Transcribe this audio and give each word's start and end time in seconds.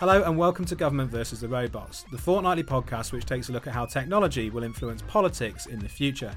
Hello 0.00 0.22
and 0.22 0.38
welcome 0.38 0.64
to 0.64 0.74
Government 0.74 1.10
versus 1.10 1.42
the 1.42 1.48
Robots, 1.48 2.06
the 2.10 2.16
fortnightly 2.16 2.62
podcast 2.62 3.12
which 3.12 3.26
takes 3.26 3.50
a 3.50 3.52
look 3.52 3.66
at 3.66 3.74
how 3.74 3.84
technology 3.84 4.48
will 4.48 4.62
influence 4.62 5.02
politics 5.02 5.66
in 5.66 5.78
the 5.78 5.90
future. 5.90 6.32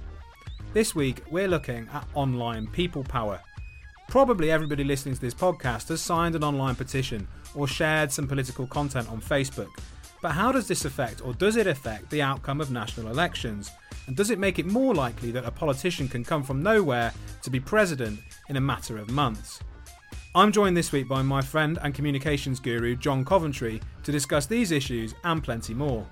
This 0.74 0.94
week, 0.94 1.24
we're 1.32 1.48
looking 1.48 1.88
at 1.94 2.06
online 2.14 2.68
people 2.68 3.06
power. 3.06 3.40
Probably 4.10 4.52
everybody 4.52 4.84
listening 4.84 5.16
to 5.16 5.22
this 5.22 5.34
podcast 5.34 5.88
has 5.88 6.02
signed 6.02 6.36
an 6.36 6.44
online 6.44 6.76
petition 6.76 7.26
or 7.56 7.66
shared 7.66 8.12
some 8.12 8.28
political 8.28 8.68
content 8.68 9.10
on 9.10 9.22
Facebook. 9.22 9.70
But 10.22 10.34
how 10.34 10.52
does 10.52 10.68
this 10.68 10.84
affect, 10.84 11.26
or 11.26 11.34
does 11.34 11.56
it 11.56 11.66
affect, 11.66 12.10
the 12.10 12.22
outcome 12.22 12.60
of 12.60 12.70
national 12.70 13.08
elections? 13.08 13.72
And 14.08 14.18
does 14.18 14.30
it 14.30 14.40
make 14.40 14.60
it 14.60 14.66
more 14.66 14.94
likely 14.94 15.32
that 15.32 15.46
a 15.46 15.52
politician 15.52 16.10
can 16.10 16.26
come 16.26 16.44
from 16.44 16.62
nowhere 16.62 17.14
to 17.44 17.50
be 17.50 17.62
president 17.62 18.20
in 18.50 18.58
a 18.58 18.62
matter 18.62 18.98
of 18.98 19.10
months? 19.10 19.62
I'm 20.36 20.52
joined 20.52 20.76
this 20.76 20.92
week 20.92 21.08
by 21.08 21.22
my 21.22 21.44
friend 21.44 21.78
and 21.84 21.94
communications 21.94 22.60
guru, 22.60 22.96
John 22.96 23.24
Coventry, 23.24 23.80
to 24.02 24.12
discuss 24.12 24.48
these 24.48 24.72
issues 24.72 25.14
and 25.24 25.44
plenty 25.44 25.76
more. 25.76 26.08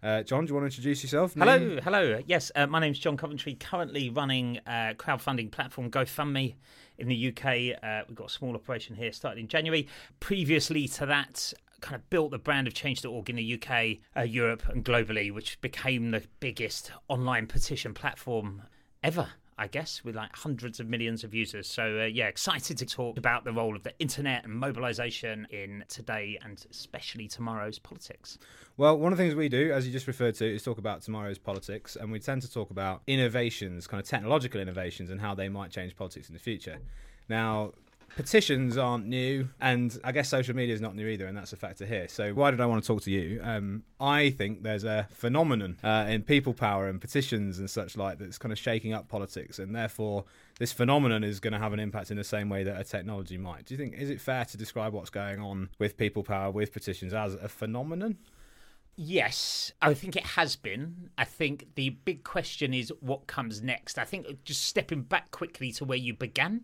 Uh, 0.00 0.22
John, 0.22 0.44
do 0.44 0.50
you 0.50 0.54
want 0.54 0.62
to 0.62 0.66
introduce 0.66 1.02
yourself? 1.02 1.34
Hello, 1.34 1.58
Name? 1.58 1.78
hello. 1.82 2.20
Yes, 2.24 2.52
uh, 2.54 2.68
my 2.68 2.78
name's 2.78 3.00
John 3.00 3.16
Coventry, 3.16 3.54
currently 3.54 4.10
running 4.10 4.60
uh, 4.64 4.94
crowdfunding 4.96 5.50
platform 5.50 5.90
GoFundMe 5.90 6.54
in 6.98 7.08
the 7.08 7.28
UK. 7.30 7.82
Uh, 7.82 8.04
we've 8.06 8.16
got 8.16 8.28
a 8.28 8.32
small 8.32 8.54
operation 8.54 8.94
here, 8.94 9.10
started 9.12 9.40
in 9.40 9.48
January. 9.48 9.88
Previously 10.20 10.86
to 10.86 11.06
that, 11.06 11.52
kind 11.80 11.96
of 11.96 12.08
built 12.10 12.30
the 12.30 12.38
brand 12.38 12.68
of 12.68 12.74
Change.org 12.74 13.28
in 13.28 13.34
the 13.34 13.54
UK, 13.54 13.98
uh, 14.16 14.22
Europe, 14.22 14.62
and 14.68 14.84
globally, 14.84 15.32
which 15.32 15.60
became 15.60 16.12
the 16.12 16.22
biggest 16.38 16.92
online 17.08 17.48
petition 17.48 17.92
platform 17.92 18.62
ever. 19.02 19.30
I 19.56 19.68
guess, 19.68 20.02
with 20.04 20.16
like 20.16 20.34
hundreds 20.34 20.80
of 20.80 20.88
millions 20.88 21.22
of 21.22 21.32
users. 21.32 21.68
So, 21.68 22.00
uh, 22.00 22.04
yeah, 22.04 22.26
excited 22.26 22.76
to 22.78 22.86
talk 22.86 23.18
about 23.18 23.44
the 23.44 23.52
role 23.52 23.76
of 23.76 23.82
the 23.82 23.92
internet 23.98 24.44
and 24.44 24.52
mobilization 24.52 25.46
in 25.50 25.84
today 25.88 26.38
and 26.42 26.64
especially 26.70 27.28
tomorrow's 27.28 27.78
politics. 27.78 28.38
Well, 28.76 28.98
one 28.98 29.12
of 29.12 29.18
the 29.18 29.24
things 29.24 29.36
we 29.36 29.48
do, 29.48 29.72
as 29.72 29.86
you 29.86 29.92
just 29.92 30.08
referred 30.08 30.34
to, 30.36 30.54
is 30.54 30.62
talk 30.64 30.78
about 30.78 31.02
tomorrow's 31.02 31.38
politics, 31.38 31.96
and 31.96 32.10
we 32.10 32.18
tend 32.18 32.42
to 32.42 32.50
talk 32.50 32.70
about 32.70 33.02
innovations, 33.06 33.86
kind 33.86 34.00
of 34.00 34.08
technological 34.08 34.60
innovations, 34.60 35.10
and 35.10 35.20
how 35.20 35.34
they 35.34 35.48
might 35.48 35.70
change 35.70 35.94
politics 35.94 36.28
in 36.28 36.34
the 36.34 36.40
future. 36.40 36.78
Now, 37.28 37.72
petitions 38.16 38.76
aren't 38.76 39.06
new, 39.06 39.48
and 39.60 39.98
I 40.04 40.12
guess 40.12 40.28
social 40.28 40.54
media 40.54 40.74
is 40.74 40.80
not 40.80 40.94
new 40.94 41.06
either, 41.06 41.26
and 41.26 41.36
that's 41.36 41.52
a 41.52 41.56
factor 41.56 41.84
here. 41.86 42.08
So, 42.08 42.32
why 42.32 42.50
did 42.50 42.60
I 42.60 42.66
want 42.66 42.82
to 42.82 42.86
talk 42.86 43.02
to 43.02 43.10
you? 43.10 43.40
Um, 43.42 43.82
I 44.00 44.30
think 44.30 44.62
there's 44.62 44.84
a 44.84 45.08
phenomenon 45.10 45.78
uh, 45.82 46.06
in 46.08 46.22
people 46.22 46.54
power 46.54 46.88
and 46.88 47.00
petitions 47.00 47.58
and 47.58 47.68
such 47.68 47.96
like 47.96 48.18
that's 48.18 48.38
kind 48.38 48.52
of 48.52 48.58
shaking 48.58 48.92
up 48.92 49.08
politics, 49.08 49.58
and 49.58 49.74
therefore 49.74 50.24
this 50.58 50.72
phenomenon 50.72 51.24
is 51.24 51.40
going 51.40 51.52
to 51.52 51.58
have 51.58 51.72
an 51.72 51.80
impact 51.80 52.10
in 52.10 52.16
the 52.16 52.24
same 52.24 52.48
way 52.48 52.62
that 52.64 52.80
a 52.80 52.84
technology 52.84 53.36
might. 53.36 53.66
Do 53.66 53.74
you 53.74 53.78
think 53.78 53.94
is 53.94 54.10
it 54.10 54.20
fair 54.20 54.44
to 54.44 54.56
describe 54.56 54.92
what's 54.92 55.10
going 55.10 55.40
on 55.40 55.70
with 55.78 55.96
people 55.96 56.22
power 56.22 56.50
with 56.50 56.72
petitions 56.72 57.12
as 57.12 57.34
a 57.34 57.48
phenomenon? 57.48 58.18
Yes, 58.96 59.72
I 59.82 59.92
think 59.94 60.14
it 60.14 60.24
has 60.24 60.54
been. 60.54 61.10
I 61.18 61.24
think 61.24 61.74
the 61.74 61.90
big 61.90 62.22
question 62.22 62.72
is 62.72 62.92
what 63.00 63.26
comes 63.26 63.60
next. 63.60 63.98
I 63.98 64.04
think 64.04 64.44
just 64.44 64.64
stepping 64.64 65.02
back 65.02 65.32
quickly 65.32 65.72
to 65.72 65.84
where 65.84 65.98
you 65.98 66.14
began, 66.14 66.62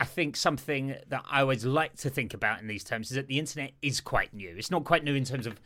I 0.00 0.04
think 0.04 0.36
something 0.36 0.96
that 1.08 1.24
I 1.30 1.42
always 1.42 1.64
like 1.64 1.96
to 1.98 2.10
think 2.10 2.34
about 2.34 2.60
in 2.60 2.66
these 2.66 2.82
terms 2.82 3.10
is 3.10 3.16
that 3.16 3.28
the 3.28 3.38
internet 3.38 3.72
is 3.82 4.00
quite 4.00 4.34
new. 4.34 4.54
It's 4.56 4.70
not 4.70 4.84
quite 4.84 5.04
new 5.04 5.14
in 5.14 5.24
terms 5.24 5.46
of 5.46 5.60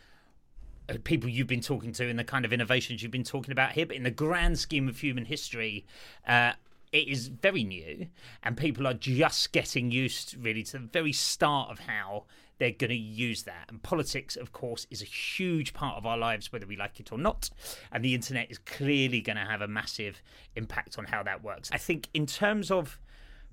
uh, 0.89 0.95
people 1.05 1.31
you've 1.31 1.47
been 1.47 1.61
talking 1.61 1.93
to 1.93 2.09
and 2.09 2.19
the 2.19 2.25
kind 2.25 2.45
of 2.45 2.53
innovations 2.53 3.03
you've 3.03 3.13
been 3.13 3.25
talking 3.25 3.53
about 3.53 3.73
here, 3.73 3.87
but 3.87 3.97
in 3.97 4.03
the 4.03 4.11
grand 4.11 4.59
scheme 4.59 4.89
of 4.89 4.99
human 4.99 5.25
history, 5.25 5.87
uh, 6.29 6.53
it 6.93 7.09
is 7.09 7.29
very 7.29 7.65
new, 7.65 8.07
and 8.43 8.57
people 8.57 8.87
are 8.87 8.95
just 8.95 9.53
getting 9.53 9.91
used 9.91 10.37
really 10.39 10.63
to 10.63 10.73
the 10.73 10.79
very 10.79 11.13
start 11.13 11.71
of 11.71 11.81
how 11.81 12.25
they're 12.59 12.71
going 12.71 12.91
to 12.91 12.97
use 12.97 13.43
that. 13.43 13.67
And 13.69 13.83
politics, 13.83 14.37
of 14.37 14.53
course, 14.53 14.87
is 14.91 15.03
a 15.03 15.07
huge 15.07 15.75
part 15.75 15.97
of 15.97 16.07
our 16.07 16.17
lives, 16.17 16.53
whether 16.53 16.67
we 16.67 16.77
like 16.77 17.01
it 17.01 17.13
or 17.13 17.19
not. 17.19 17.51
And 17.93 18.05
the 18.05 18.15
internet 18.15 18.51
is 18.51 18.59
clearly 18.59 19.21
going 19.21 19.37
to 19.37 19.45
have 19.45 19.61
a 19.61 19.69
massive 19.69 20.23
impact 20.55 20.99
on 20.99 21.05
how 21.07 21.23
that 21.25 21.43
works. 21.43 21.69
I 21.73 21.79
think, 21.79 22.09
in 22.15 22.25
terms 22.25 22.71
of 22.71 22.99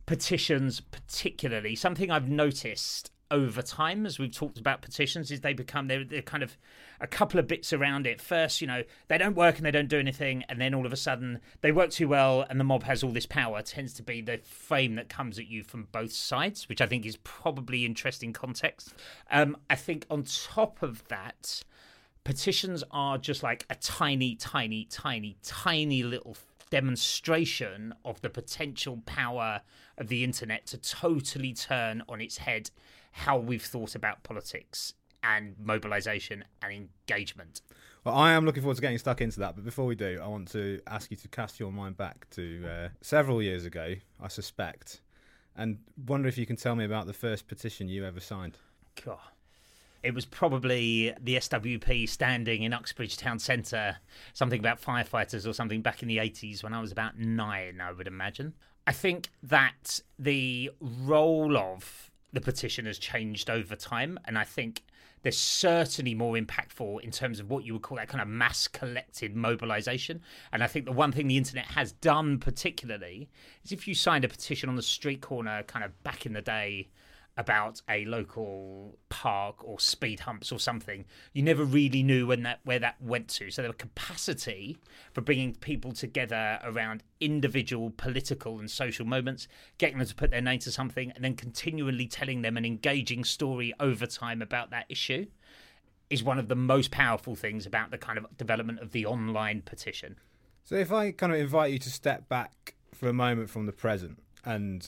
petitions, 0.06 0.80
particularly, 0.80 1.76
something 1.76 2.12
I've 2.12 2.30
noticed 2.30 3.12
over 3.32 3.64
time 3.64 4.06
as 4.06 4.20
we've 4.20 4.36
talked 4.36 4.60
about 4.60 4.84
petitions 4.84 5.32
is 5.32 5.42
they 5.42 5.54
become 5.54 5.88
they're, 5.88 6.04
they're 6.04 6.22
kind 6.22 6.44
of 6.44 6.56
a 7.02 7.08
couple 7.08 7.40
of 7.40 7.48
bits 7.48 7.74
around 7.74 8.06
it. 8.06 8.22
First 8.22 8.62
you 8.62 8.68
know 8.68 8.84
they 9.08 9.18
don't 9.18 9.36
work 9.36 9.58
and 9.58 9.66
they 9.66 9.72
don't 9.72 9.90
do 9.90 9.98
anything 9.98 10.44
and 10.48 10.62
then 10.62 10.76
all 10.76 10.86
of 10.86 10.94
a 10.94 10.98
sudden 10.98 11.40
they 11.62 11.72
work 11.72 11.90
too 11.90 12.08
well 12.08 12.46
and 12.48 12.60
the 12.60 12.64
mob 12.64 12.84
has 12.84 13.04
all 13.04 13.10
this 13.10 13.26
power. 13.26 13.62
Tends 13.64 13.94
to 13.96 14.04
be 14.04 14.22
the 14.22 14.38
frame 14.44 14.96
that 14.96 15.10
comes 15.10 15.40
at 15.40 15.48
you 15.48 15.64
from 15.64 15.88
both 15.92 16.14
sides 16.14 16.70
which 16.70 16.80
i 16.80 16.86
think 16.86 17.06
is 17.06 17.18
probably 17.24 17.86
interesting 17.86 18.34
context. 18.34 18.94
Um, 19.32 19.58
i 19.70 19.76
think 19.76 20.06
on 20.12 20.24
top 20.24 20.84
of 20.84 21.08
that 21.08 21.64
petitions 22.24 22.84
are 22.92 23.18
just 23.18 23.42
like 23.42 23.66
a 23.70 23.76
tiny 23.76 24.36
tiny 24.36 24.86
tiny 24.86 25.38
tiny 25.44 26.04
little 26.04 26.36
demonstration 26.74 27.94
of 28.04 28.20
the 28.22 28.30
potential 28.32 29.00
power 29.06 29.62
of 30.00 30.08
the 30.08 30.24
internet 30.24 30.66
to 30.66 30.76
totally 30.76 31.54
turn 31.54 32.02
on 32.10 32.20
its 32.20 32.38
head 32.38 32.72
how 33.12 33.38
we've 33.38 33.62
thought 33.62 33.94
about 33.94 34.24
politics 34.24 34.96
and 35.22 35.54
mobilization 35.60 36.44
and 36.64 36.90
engagement. 37.08 37.62
Well, 38.04 38.16
I 38.16 38.32
am 38.32 38.44
looking 38.44 38.64
forward 38.64 38.78
to 38.78 38.82
getting 38.82 38.98
stuck 38.98 39.22
into 39.22 39.40
that. 39.42 39.54
But 39.54 39.66
before 39.66 39.86
we 39.86 39.94
do, 39.94 40.20
I 40.20 40.28
want 40.28 40.48
to 40.54 40.82
ask 40.88 41.12
you 41.12 41.18
to 41.18 41.28
cast 41.28 41.60
your 41.60 41.72
mind 41.72 41.96
back 41.96 42.28
to 42.32 42.68
uh, 42.68 42.90
several 43.02 43.40
years 43.40 43.66
ago, 43.66 43.94
I 44.20 44.28
suspect, 44.28 45.02
and 45.56 45.78
wonder 46.08 46.28
if 46.28 46.40
you 46.40 46.48
can 46.48 46.56
tell 46.56 46.76
me 46.76 46.86
about 46.86 47.06
the 47.06 47.14
first 47.14 47.48
petition 47.48 47.88
you 47.88 48.04
ever 48.04 48.20
signed. 48.20 48.58
God. 49.06 49.20
It 50.04 50.14
was 50.14 50.26
probably 50.26 51.14
the 51.22 51.36
SWP 51.38 52.10
standing 52.10 52.64
in 52.64 52.74
Uxbridge 52.74 53.16
Town 53.16 53.40
Centre, 53.40 53.98
something 54.34 54.60
about 54.60 54.82
firefighters 54.82 55.48
or 55.48 55.54
something 55.54 55.82
back 55.82 56.02
in 56.02 56.10
the 56.10 56.18
80s 56.18 56.62
when 56.62 56.74
I 56.74 56.82
was 56.82 56.92
about 56.92 57.18
nine, 57.18 57.80
I 57.80 57.94
would 57.94 58.08
imagine. 58.08 58.54
I 58.86 58.92
think 58.92 59.30
that 59.44 60.02
the 60.20 60.72
role 60.82 61.58
of 61.58 62.12
the 62.34 62.42
petition 62.42 62.86
has 62.86 62.98
changed 62.98 63.50
over 63.50 63.78
time, 63.78 64.20
and 64.26 64.38
I 64.38 64.44
think 64.44 64.84
they're 65.22 65.32
certainly 65.32 66.14
more 66.14 66.36
impactful 66.36 67.00
in 67.02 67.12
terms 67.12 67.40
of 67.40 67.50
what 67.50 67.64
you 67.64 67.72
would 67.74 67.82
call 67.82 67.98
that 67.98 68.10
kind 68.10 68.22
of 68.22 68.28
mass 68.28 68.68
collected 68.68 69.38
mobilization. 69.38 70.22
And 70.52 70.62
I 70.62 70.68
think 70.68 70.86
the 70.86 70.92
one 70.92 71.14
thing 71.14 71.28
the 71.28 71.38
internet 71.38 71.66
has 71.68 71.94
done 71.94 72.40
particularly 72.40 73.30
is 73.64 73.72
if 73.72 73.88
you 73.88 73.96
signed 73.96 74.26
a 74.26 74.28
petition 74.28 74.68
on 74.68 74.76
the 74.76 74.82
street 74.82 75.22
corner 75.22 75.64
kind 75.64 75.86
of 75.86 76.04
back 76.04 76.26
in 76.26 76.34
the 76.34 76.42
day 76.42 76.90
about 77.36 77.82
a 77.90 78.06
local 78.06 78.98
park 79.10 79.64
or 79.64 79.80
speed 79.80 80.22
humps 80.22 80.52
or 80.52 80.60
something, 80.60 81.06
you 81.34 81.42
never 81.42 81.64
really 81.64 82.04
knew 82.04 82.28
when 82.28 82.44
that 82.44 82.60
where 82.64 82.80
that 82.80 83.02
went 83.02 83.28
to. 83.28 83.50
So 83.50 83.62
there 83.62 83.72
the 83.72 83.78
capacity 83.78 84.78
for 85.14 85.22
bringing 85.22 85.56
people 85.56 85.94
together 85.94 86.60
around 86.64 87.04
individual 87.20 87.92
political 87.96 88.60
and 88.60 88.70
social 88.70 89.06
moments, 89.06 89.48
getting 89.78 89.98
them 89.98 90.08
to 90.08 90.16
put 90.16 90.32
their 90.32 90.42
name 90.42 90.60
to 90.60 90.72
something, 90.72 91.12
and 91.12 91.24
then 91.24 91.36
continually 91.36 92.08
telling 92.08 92.44
them 92.44 92.58
an 92.58 92.66
engaging 92.66 93.24
story 93.24 93.74
over 93.80 94.06
time 94.06 94.42
about 94.42 94.70
that 94.70 94.86
issue, 94.90 95.26
is 96.10 96.24
one 96.24 96.38
of 96.38 96.48
the 96.48 96.56
most 96.56 96.92
powerful 96.92 97.36
things 97.36 97.66
about 97.66 97.90
the 97.90 97.98
kind 97.98 98.20
of 98.20 98.38
development 98.38 98.80
of 98.80 98.92
the 98.92 99.06
online 99.06 99.62
petition. 99.62 100.18
So 100.64 100.76
if 100.76 100.92
I 100.92 101.12
kind 101.12 101.34
of 101.34 101.40
invite 101.40 101.74
you 101.74 101.80
to 101.80 101.90
step 101.90 102.30
back 102.30 102.76
for 102.94 103.10
a 103.10 103.14
moment 103.14 103.50
from 103.50 103.66
the 103.66 103.72
present 103.72 104.22
and 104.46 104.88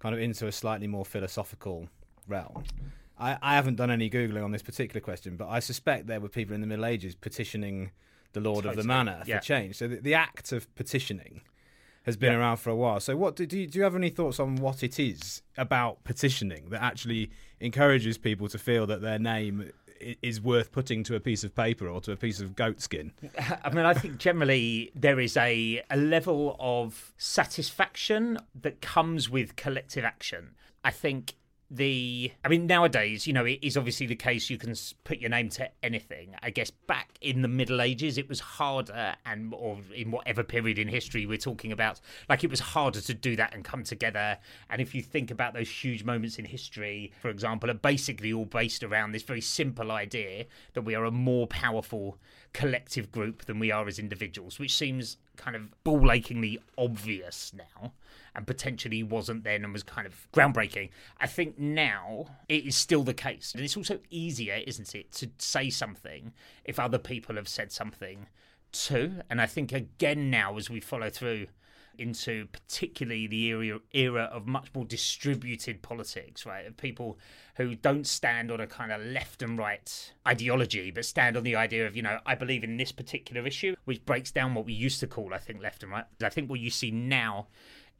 kind 0.00 0.14
of 0.14 0.20
into 0.20 0.46
a 0.46 0.52
slightly 0.52 0.86
more 0.86 1.04
philosophical 1.04 1.88
realm. 2.26 2.64
I, 3.18 3.36
I 3.42 3.54
haven't 3.54 3.76
done 3.76 3.90
any 3.90 4.08
googling 4.10 4.42
on 4.42 4.50
this 4.50 4.62
particular 4.62 5.00
question, 5.00 5.36
but 5.36 5.48
I 5.48 5.60
suspect 5.60 6.06
there 6.06 6.20
were 6.20 6.28
people 6.28 6.54
in 6.54 6.60
the 6.62 6.66
Middle 6.66 6.86
Ages 6.86 7.14
petitioning 7.14 7.90
the 8.32 8.40
Lord 8.40 8.64
of 8.64 8.76
the 8.76 8.82
Totally, 8.82 8.86
Manor 8.86 9.22
yeah. 9.26 9.38
for 9.38 9.44
change. 9.44 9.76
So 9.76 9.88
the, 9.88 9.96
the 9.96 10.14
act 10.14 10.52
of 10.52 10.74
petitioning 10.74 11.42
has 12.04 12.16
been 12.16 12.32
Yeah. 12.32 12.38
around 12.38 12.56
for 12.56 12.70
a 12.70 12.76
while. 12.76 12.98
So 13.00 13.14
what 13.16 13.36
do, 13.36 13.44
do 13.44 13.58
you, 13.58 13.66
do 13.66 13.78
you 13.78 13.82
have 13.84 13.94
any 13.94 14.08
thoughts 14.08 14.40
on 14.40 14.56
what 14.56 14.82
it 14.82 14.98
is 14.98 15.42
about 15.58 16.02
petitioning 16.04 16.70
that 16.70 16.82
actually 16.82 17.30
encourages 17.60 18.16
people 18.16 18.48
to 18.48 18.58
feel 18.58 18.86
that 18.86 19.02
their 19.02 19.18
name 19.18 19.70
is 20.22 20.40
worth 20.40 20.72
putting 20.72 21.02
to 21.04 21.14
a 21.14 21.20
piece 21.20 21.44
of 21.44 21.54
paper 21.54 21.88
or 21.88 22.00
to 22.02 22.12
a 22.12 22.16
piece 22.16 22.40
of 22.40 22.56
goat 22.56 22.80
skin? 22.80 23.12
I 23.64 23.70
mean, 23.70 23.84
I 23.84 23.94
think 23.94 24.18
generally 24.18 24.90
there 24.94 25.20
is 25.20 25.36
a, 25.36 25.82
a 25.90 25.96
level 25.96 26.56
of 26.58 27.12
satisfaction 27.18 28.38
that 28.60 28.80
comes 28.80 29.28
with 29.28 29.56
collective 29.56 30.04
action. 30.04 30.54
I 30.82 30.90
think 30.90 31.34
the, 31.70 32.32
I 32.44 32.48
mean, 32.48 32.66
nowadays, 32.66 33.26
you 33.26 33.32
know, 33.32 33.44
it 33.44 33.60
is 33.62 33.76
obviously 33.76 34.06
the 34.06 34.16
case 34.16 34.50
you 34.50 34.58
can 34.58 34.74
put 35.04 35.18
your 35.18 35.30
name 35.30 35.48
to 35.50 35.70
anything. 35.82 36.34
I 36.42 36.50
guess 36.50 36.70
back 36.70 37.10
in 37.20 37.42
the 37.42 37.48
Middle 37.48 37.80
Ages, 37.80 38.18
it 38.18 38.28
was 38.28 38.40
harder, 38.40 39.14
and 39.24 39.54
or 39.54 39.78
in 39.94 40.10
whatever 40.10 40.42
period 40.42 40.78
in 40.78 40.88
history 40.88 41.26
we're 41.26 41.38
talking 41.38 41.70
about, 41.70 42.00
like 42.28 42.42
it 42.42 42.50
was 42.50 42.58
harder 42.58 43.00
to 43.00 43.14
do 43.14 43.36
that 43.36 43.54
and 43.54 43.64
come 43.64 43.84
together. 43.84 44.38
And 44.68 44.80
if 44.80 44.94
you 44.94 45.02
think 45.02 45.30
about 45.30 45.54
those 45.54 45.70
huge 45.70 46.02
moments 46.02 46.38
in 46.38 46.44
history, 46.44 47.12
for 47.20 47.28
example, 47.28 47.70
are 47.70 47.74
basically 47.74 48.32
all 48.32 48.46
based 48.46 48.82
around 48.82 49.12
this 49.12 49.22
very 49.22 49.40
simple 49.40 49.92
idea 49.92 50.46
that 50.74 50.82
we 50.82 50.96
are 50.96 51.04
a 51.04 51.12
more 51.12 51.46
powerful 51.46 52.18
collective 52.52 53.12
group 53.12 53.44
than 53.44 53.60
we 53.60 53.70
are 53.70 53.86
as 53.86 54.00
individuals, 54.00 54.58
which 54.58 54.76
seems 54.76 55.18
kind 55.36 55.54
of 55.54 55.84
ball 55.84 56.10
achingly 56.10 56.58
obvious 56.76 57.52
now 57.54 57.92
and 58.34 58.46
potentially 58.46 59.02
wasn't 59.02 59.44
then 59.44 59.64
and 59.64 59.72
was 59.72 59.82
kind 59.82 60.06
of 60.06 60.26
groundbreaking. 60.32 60.90
I 61.18 61.26
think 61.26 61.58
now 61.58 62.26
it 62.48 62.66
is 62.66 62.76
still 62.76 63.02
the 63.02 63.14
case. 63.14 63.52
And 63.54 63.64
it's 63.64 63.76
also 63.76 64.00
easier, 64.10 64.60
isn't 64.66 64.94
it, 64.94 65.12
to 65.12 65.30
say 65.38 65.70
something 65.70 66.32
if 66.64 66.78
other 66.78 66.98
people 66.98 67.36
have 67.36 67.48
said 67.48 67.72
something 67.72 68.26
too. 68.72 69.22
And 69.28 69.40
I 69.40 69.46
think 69.46 69.72
again 69.72 70.30
now 70.30 70.56
as 70.56 70.70
we 70.70 70.80
follow 70.80 71.10
through 71.10 71.46
into 71.98 72.46
particularly 72.46 73.26
the 73.26 73.46
era, 73.48 73.78
era 73.92 74.22
of 74.32 74.46
much 74.46 74.68
more 74.74 74.84
distributed 74.84 75.82
politics, 75.82 76.46
right? 76.46 76.66
Of 76.66 76.76
people 76.76 77.18
who 77.56 77.74
don't 77.74 78.06
stand 78.06 78.50
on 78.50 78.58
a 78.58 78.66
kind 78.66 78.90
of 78.90 79.02
left 79.02 79.42
and 79.42 79.58
right 79.58 80.12
ideology, 80.26 80.90
but 80.90 81.04
stand 81.04 81.36
on 81.36 81.42
the 81.42 81.56
idea 81.56 81.86
of, 81.86 81.94
you 81.94 82.02
know, 82.02 82.18
I 82.24 82.34
believe 82.34 82.64
in 82.64 82.78
this 82.78 82.90
particular 82.90 83.46
issue, 83.46 83.76
which 83.84 84.04
breaks 84.06 84.30
down 84.30 84.54
what 84.54 84.64
we 84.64 84.72
used 84.72 85.00
to 85.00 85.06
call, 85.06 85.34
I 85.34 85.38
think, 85.38 85.62
left 85.62 85.82
and 85.82 85.92
right. 85.92 86.04
I 86.22 86.30
think 86.30 86.48
what 86.48 86.60
you 86.60 86.70
see 86.70 86.90
now 86.90 87.48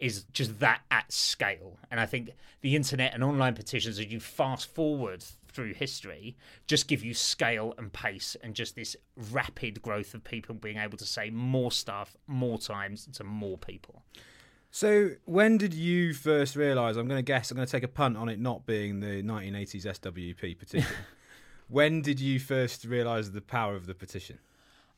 is 0.00 0.24
just 0.32 0.58
that 0.60 0.80
at 0.90 1.12
scale. 1.12 1.78
And 1.90 2.00
I 2.00 2.06
think 2.06 2.30
the 2.62 2.74
internet 2.74 3.14
and 3.14 3.22
online 3.22 3.54
petitions, 3.54 3.98
as 3.98 4.06
you 4.10 4.18
fast 4.18 4.74
forward 4.74 5.22
through 5.52 5.74
history, 5.74 6.36
just 6.66 6.88
give 6.88 7.04
you 7.04 7.12
scale 7.12 7.74
and 7.76 7.92
pace 7.92 8.36
and 8.42 8.54
just 8.54 8.76
this 8.76 8.96
rapid 9.30 9.82
growth 9.82 10.14
of 10.14 10.24
people 10.24 10.54
being 10.54 10.78
able 10.78 10.96
to 10.96 11.06
say 11.06 11.30
more 11.30 11.70
stuff 11.70 12.16
more 12.26 12.58
times 12.58 13.08
to 13.12 13.24
more 13.24 13.58
people. 13.58 14.02
So, 14.72 15.10
when 15.24 15.58
did 15.58 15.74
you 15.74 16.14
first 16.14 16.54
realise? 16.54 16.96
I'm 16.96 17.08
going 17.08 17.18
to 17.18 17.22
guess. 17.22 17.50
I'm 17.50 17.56
going 17.56 17.66
to 17.66 17.72
take 17.72 17.82
a 17.82 17.88
punt 17.88 18.16
on 18.16 18.28
it 18.28 18.38
not 18.38 18.66
being 18.66 19.00
the 19.00 19.22
1980s 19.22 19.84
SWP 19.84 20.58
petition. 20.58 20.88
when 21.68 22.02
did 22.02 22.20
you 22.20 22.38
first 22.38 22.84
realise 22.84 23.30
the 23.30 23.40
power 23.40 23.74
of 23.74 23.86
the 23.86 23.94
petition? 23.94 24.38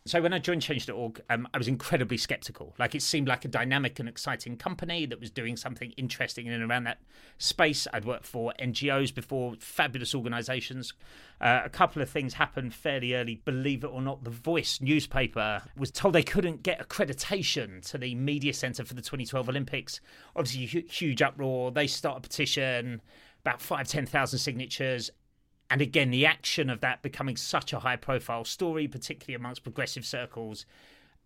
So 0.05 0.21
when 0.21 0.33
I 0.33 0.41
joined 0.41 0.63
Change.org, 0.63 1.21
um, 1.31 1.47
I 1.55 1.59
was 1.59 1.69
incredibly 1.69 2.17
skeptical. 2.17 2.75
Like 2.77 2.97
it 2.97 3.03
seemed 3.03 3.29
like 3.29 3.45
a 3.45 3.49
dynamic 3.49 4.01
and 4.01 4.09
exciting 4.09 4.57
company 4.57 5.07
that 5.07 5.21
was 5.21 5.31
doing 5.31 5.57
something 5.57 5.93
interesting 5.93 6.47
in 6.47 6.53
and 6.53 6.69
around 6.69 6.85
that 6.85 6.99
space. 7.39 7.87
I'd 7.93 8.05
worked 8.05 8.27
for 8.27 8.53
NGOs 8.61 9.15
before, 9.15 9.55
fabulous 9.61 10.13
organisations. 10.13 10.93
Uh, 11.41 11.61
a 11.65 11.69
couple 11.69 12.03
of 12.03 12.11
things 12.11 12.35
happened 12.35 12.75
fairly 12.75 13.15
early. 13.15 13.43
Believe 13.45 13.85
it 13.85 13.89
or 13.89 14.03
not, 14.03 14.25
the 14.25 14.31
Voice 14.31 14.81
newspaper 14.81 15.63
was 15.77 15.93
told 15.93 16.15
they 16.17 16.25
couldn't 16.25 16.65
get 16.65 16.81
accreditation 16.81 17.81
to 17.91 17.97
the 17.97 18.17
media 18.17 18.53
centre 18.53 18.85
for 18.85 18.95
the 18.95 19.03
2012 19.03 19.49
Olympics. 19.49 20.01
Obviously, 20.35 20.83
huge 20.83 21.23
uproar. 21.23 21.71
They 21.71 21.87
start 21.87 22.19
a 22.19 22.21
petition, 22.23 23.01
about 23.45 23.61
five, 23.61 23.87
ten 23.87 24.07
thousand 24.07 24.41
signatures, 24.41 25.11
and 25.73 25.81
again, 25.81 26.11
the 26.11 26.27
action 26.27 26.69
of 26.69 26.81
that 26.81 27.01
becoming 27.01 27.35
such 27.35 27.73
a 27.73 27.79
high 27.79 27.97
profile 27.97 28.45
story, 28.45 28.87
particularly 28.87 29.35
amongst 29.35 29.63
progressive 29.63 30.05
circles, 30.05 30.67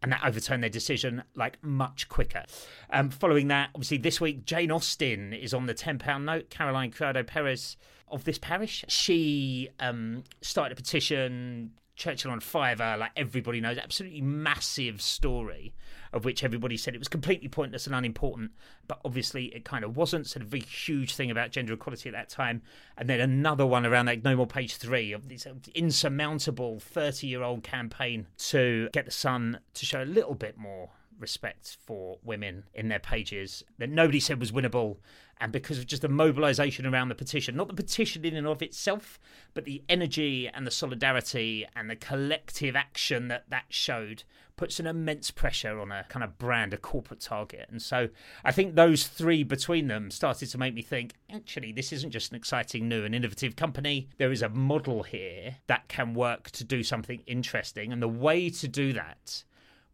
and 0.00 0.12
that 0.12 0.20
overturned 0.24 0.62
their 0.62 0.70
decision 0.70 1.24
like 1.34 1.58
much 1.64 2.08
quicker. 2.08 2.44
Um, 2.90 3.10
following 3.10 3.48
that, 3.48 3.70
obviously, 3.74 3.98
this 3.98 4.20
week, 4.20 4.44
Jane 4.44 4.70
Austen 4.70 5.32
is 5.32 5.52
on 5.52 5.66
the 5.66 5.74
£10 5.74 6.22
note. 6.22 6.48
Caroline 6.48 6.92
Criado 6.92 7.24
Perez 7.24 7.76
of 8.06 8.22
this 8.22 8.38
parish. 8.38 8.84
She 8.86 9.68
um, 9.80 10.22
started 10.42 10.74
a 10.74 10.76
petition. 10.76 11.72
Churchill 11.96 12.30
on 12.30 12.40
fiver, 12.40 12.96
like 12.98 13.12
everybody 13.16 13.60
knows, 13.60 13.78
absolutely 13.78 14.20
massive 14.20 15.00
story 15.00 15.74
of 16.12 16.24
which 16.24 16.44
everybody 16.44 16.76
said 16.76 16.94
it 16.94 16.98
was 16.98 17.08
completely 17.08 17.48
pointless 17.48 17.86
and 17.86 17.94
unimportant, 17.94 18.52
but 18.86 19.00
obviously 19.04 19.46
it 19.46 19.64
kind 19.64 19.84
of 19.84 19.96
wasn't. 19.96 20.26
Said 20.26 20.42
a 20.42 20.44
very 20.44 20.62
huge 20.62 21.14
thing 21.14 21.30
about 21.30 21.50
gender 21.50 21.72
equality 21.72 22.08
at 22.08 22.14
that 22.14 22.28
time, 22.28 22.62
and 22.96 23.08
then 23.08 23.20
another 23.20 23.66
one 23.66 23.84
around 23.84 24.06
like 24.06 24.22
no 24.22 24.36
more 24.36 24.46
page 24.46 24.76
three 24.76 25.12
of 25.12 25.28
this 25.28 25.46
insurmountable 25.74 26.78
thirty-year-old 26.80 27.62
campaign 27.62 28.26
to 28.38 28.88
get 28.92 29.04
the 29.06 29.10
Sun 29.10 29.58
to 29.74 29.86
show 29.86 30.02
a 30.02 30.04
little 30.04 30.34
bit 30.34 30.56
more 30.56 30.90
respect 31.18 31.78
for 31.80 32.18
women 32.22 32.64
in 32.74 32.88
their 32.88 32.98
pages 32.98 33.64
that 33.78 33.88
nobody 33.88 34.20
said 34.20 34.38
was 34.38 34.52
winnable 34.52 34.98
and 35.40 35.52
because 35.52 35.78
of 35.78 35.86
just 35.86 36.02
the 36.02 36.08
mobilization 36.08 36.86
around 36.86 37.08
the 37.08 37.14
petition 37.14 37.56
not 37.56 37.68
the 37.68 37.74
petition 37.74 38.24
in 38.24 38.36
and 38.36 38.46
of 38.46 38.62
itself 38.62 39.18
but 39.54 39.64
the 39.64 39.82
energy 39.88 40.48
and 40.48 40.66
the 40.66 40.70
solidarity 40.70 41.66
and 41.74 41.88
the 41.90 41.96
collective 41.96 42.76
action 42.76 43.28
that 43.28 43.44
that 43.48 43.64
showed 43.68 44.22
puts 44.56 44.80
an 44.80 44.86
immense 44.86 45.30
pressure 45.30 45.78
on 45.78 45.92
a 45.92 46.04
kind 46.08 46.24
of 46.24 46.38
brand 46.38 46.72
a 46.72 46.78
corporate 46.78 47.20
target. 47.20 47.68
And 47.70 47.80
so 47.80 48.08
i 48.44 48.50
think 48.50 48.74
those 48.74 49.06
three 49.06 49.44
between 49.44 49.88
them 49.88 50.10
started 50.10 50.48
to 50.50 50.58
make 50.58 50.74
me 50.74 50.82
think 50.82 51.14
actually 51.30 51.72
this 51.72 51.92
isn't 51.92 52.10
just 52.10 52.32
an 52.32 52.36
exciting 52.36 52.88
new 52.88 53.04
and 53.04 53.14
innovative 53.14 53.56
company. 53.56 54.08
There 54.18 54.32
is 54.32 54.42
a 54.42 54.48
model 54.48 55.02
here 55.02 55.56
that 55.66 55.88
can 55.88 56.14
work 56.14 56.50
to 56.52 56.64
do 56.64 56.82
something 56.82 57.22
interesting. 57.26 57.92
And 57.92 58.02
the 58.02 58.08
way 58.08 58.50
to 58.50 58.68
do 58.68 58.92
that 58.94 59.44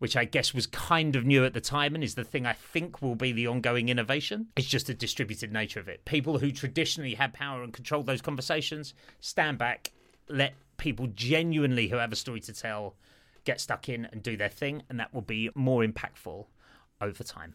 which 0.03 0.17
I 0.17 0.25
guess 0.25 0.53
was 0.53 0.67
kind 0.67 1.15
of 1.15 1.25
new 1.25 1.45
at 1.45 1.55
the 1.55 1.61
time 1.61 1.95
and 1.95 2.03
is 2.03 2.17
the 2.17 2.25
thing 2.25 2.45
I 2.45 2.55
think 2.55 3.01
will 3.01 3.15
be 3.15 3.31
the 3.31 3.47
ongoing 3.47 3.89
innovation. 3.89 4.49
It's 4.57 4.67
just 4.67 4.89
the 4.89 4.95
distributed 4.95 5.53
nature 5.53 5.79
of 5.79 5.87
it. 5.87 6.05
People 6.05 6.39
who 6.39 6.51
traditionally 6.51 7.15
had 7.15 7.33
power 7.33 7.63
and 7.63 7.73
controlled 7.73 8.07
those 8.07 8.21
conversations 8.21 8.95
stand 9.21 9.59
back, 9.59 9.93
let 10.29 10.55
people 10.77 11.07
genuinely 11.15 11.87
who 11.87 11.99
have 11.99 12.11
a 12.11 12.17
story 12.17 12.41
to 12.41 12.53
tell 12.53 12.97
get 13.45 13.61
stuck 13.61 13.89
in 13.89 14.07
and 14.07 14.25
do 14.25 14.37
their 14.37 14.49
thing, 14.49 14.83
and 14.89 14.99
that 14.99 15.15
will 15.15 15.23
be 15.23 15.51
more 15.55 15.85
impactful 15.85 16.47
over 17.01 17.23
time. 17.23 17.55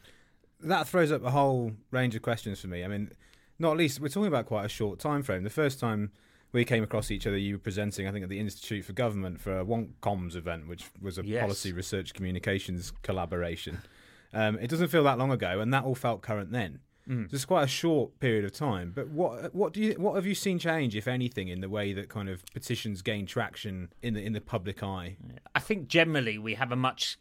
That 0.62 0.88
throws 0.88 1.12
up 1.12 1.26
a 1.26 1.32
whole 1.32 1.74
range 1.92 2.16
of 2.16 2.22
questions 2.22 2.62
for 2.62 2.68
me. 2.68 2.86
I 2.86 2.88
mean, 2.88 3.12
not 3.60 3.76
least 3.76 4.00
we're 4.00 4.08
talking 4.08 4.28
about 4.28 4.46
quite 4.46 4.64
a 4.64 4.70
short 4.70 5.00
time 5.00 5.22
frame. 5.22 5.44
The 5.44 5.50
first 5.50 5.82
time 5.82 6.14
we 6.52 6.66
came 6.66 6.84
across 6.84 7.12
each 7.12 7.28
other, 7.28 7.38
you 7.38 7.56
were 7.56 7.60
presenting, 7.60 8.08
I 8.08 8.12
think, 8.12 8.24
at 8.24 8.30
the 8.30 8.40
Institute 8.40 8.86
for 8.86 8.94
Government 8.94 9.40
for 9.42 9.60
a 9.60 9.66
WonkComms 9.66 10.36
event, 10.36 10.68
which 10.68 10.86
was 11.02 11.18
a 11.18 11.26
Yes. 11.26 11.42
policy 11.42 11.74
research 11.74 12.14
communications 12.14 12.94
collaboration. 13.02 13.80
Um, 14.34 14.58
it 14.60 14.70
doesn't 14.70 14.90
feel 14.90 15.04
that 15.04 15.18
long 15.18 15.32
ago, 15.32 15.60
and 15.60 15.74
that 15.74 15.84
all 15.84 15.96
felt 15.96 16.22
current 16.22 16.52
then. 16.52 16.80
Mm. 17.08 17.30
So 17.30 17.36
it's 17.36 17.46
quite 17.46 17.64
a 17.64 17.68
short 17.68 18.20
period 18.20 18.44
of 18.44 18.52
time. 18.52 18.92
But 18.94 19.08
what 19.08 19.56
what 19.56 19.72
do 19.74 19.80
you 19.82 19.94
what 19.94 20.16
have 20.16 20.26
you 20.26 20.36
seen 20.36 20.60
change, 20.60 20.94
if 20.96 21.08
anything, 21.08 21.48
in 21.48 21.62
the 21.62 21.70
way 21.70 21.94
that 21.94 22.10
kind 22.10 22.28
of 22.28 22.44
petitions 22.54 23.02
gain 23.02 23.26
traction 23.26 23.94
in 24.02 24.14
the 24.14 24.22
in 24.22 24.34
the 24.34 24.42
public 24.42 24.84
eye? 24.84 25.16
I 25.56 25.60
think 25.60 25.88
generally 25.88 26.38
we 26.38 26.56
have 26.56 26.72
a 26.72 26.76
much 26.76 27.18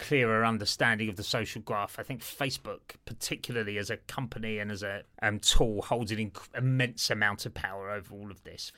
clearer 0.00 0.44
understanding 0.46 1.10
of 1.10 1.16
the 1.16 1.22
social 1.22 1.60
graph. 1.60 1.98
I 1.98 2.02
think 2.02 2.22
Facebook, 2.22 2.96
particularly 3.04 3.76
as 3.76 3.90
a 3.90 3.98
company 3.98 4.58
and 4.58 4.72
as 4.72 4.82
a 4.82 5.02
um, 5.22 5.38
tool, 5.38 5.82
holds 5.82 6.10
an 6.10 6.18
inc- 6.18 6.56
immense 6.56 7.10
amount 7.10 7.44
of 7.44 7.52
power 7.52 7.90
over 7.90 8.14
all 8.14 8.30
of 8.30 8.42
this. 8.42 8.72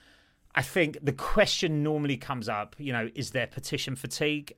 I 0.55 0.63
think 0.63 0.99
the 1.01 1.13
question 1.13 1.83
normally 1.83 2.17
comes 2.17 2.49
up, 2.49 2.75
you 2.77 2.93
know, 2.93 3.09
is 3.15 3.31
there 3.31 3.47
petition 3.47 3.95
fatigue? 3.97 4.53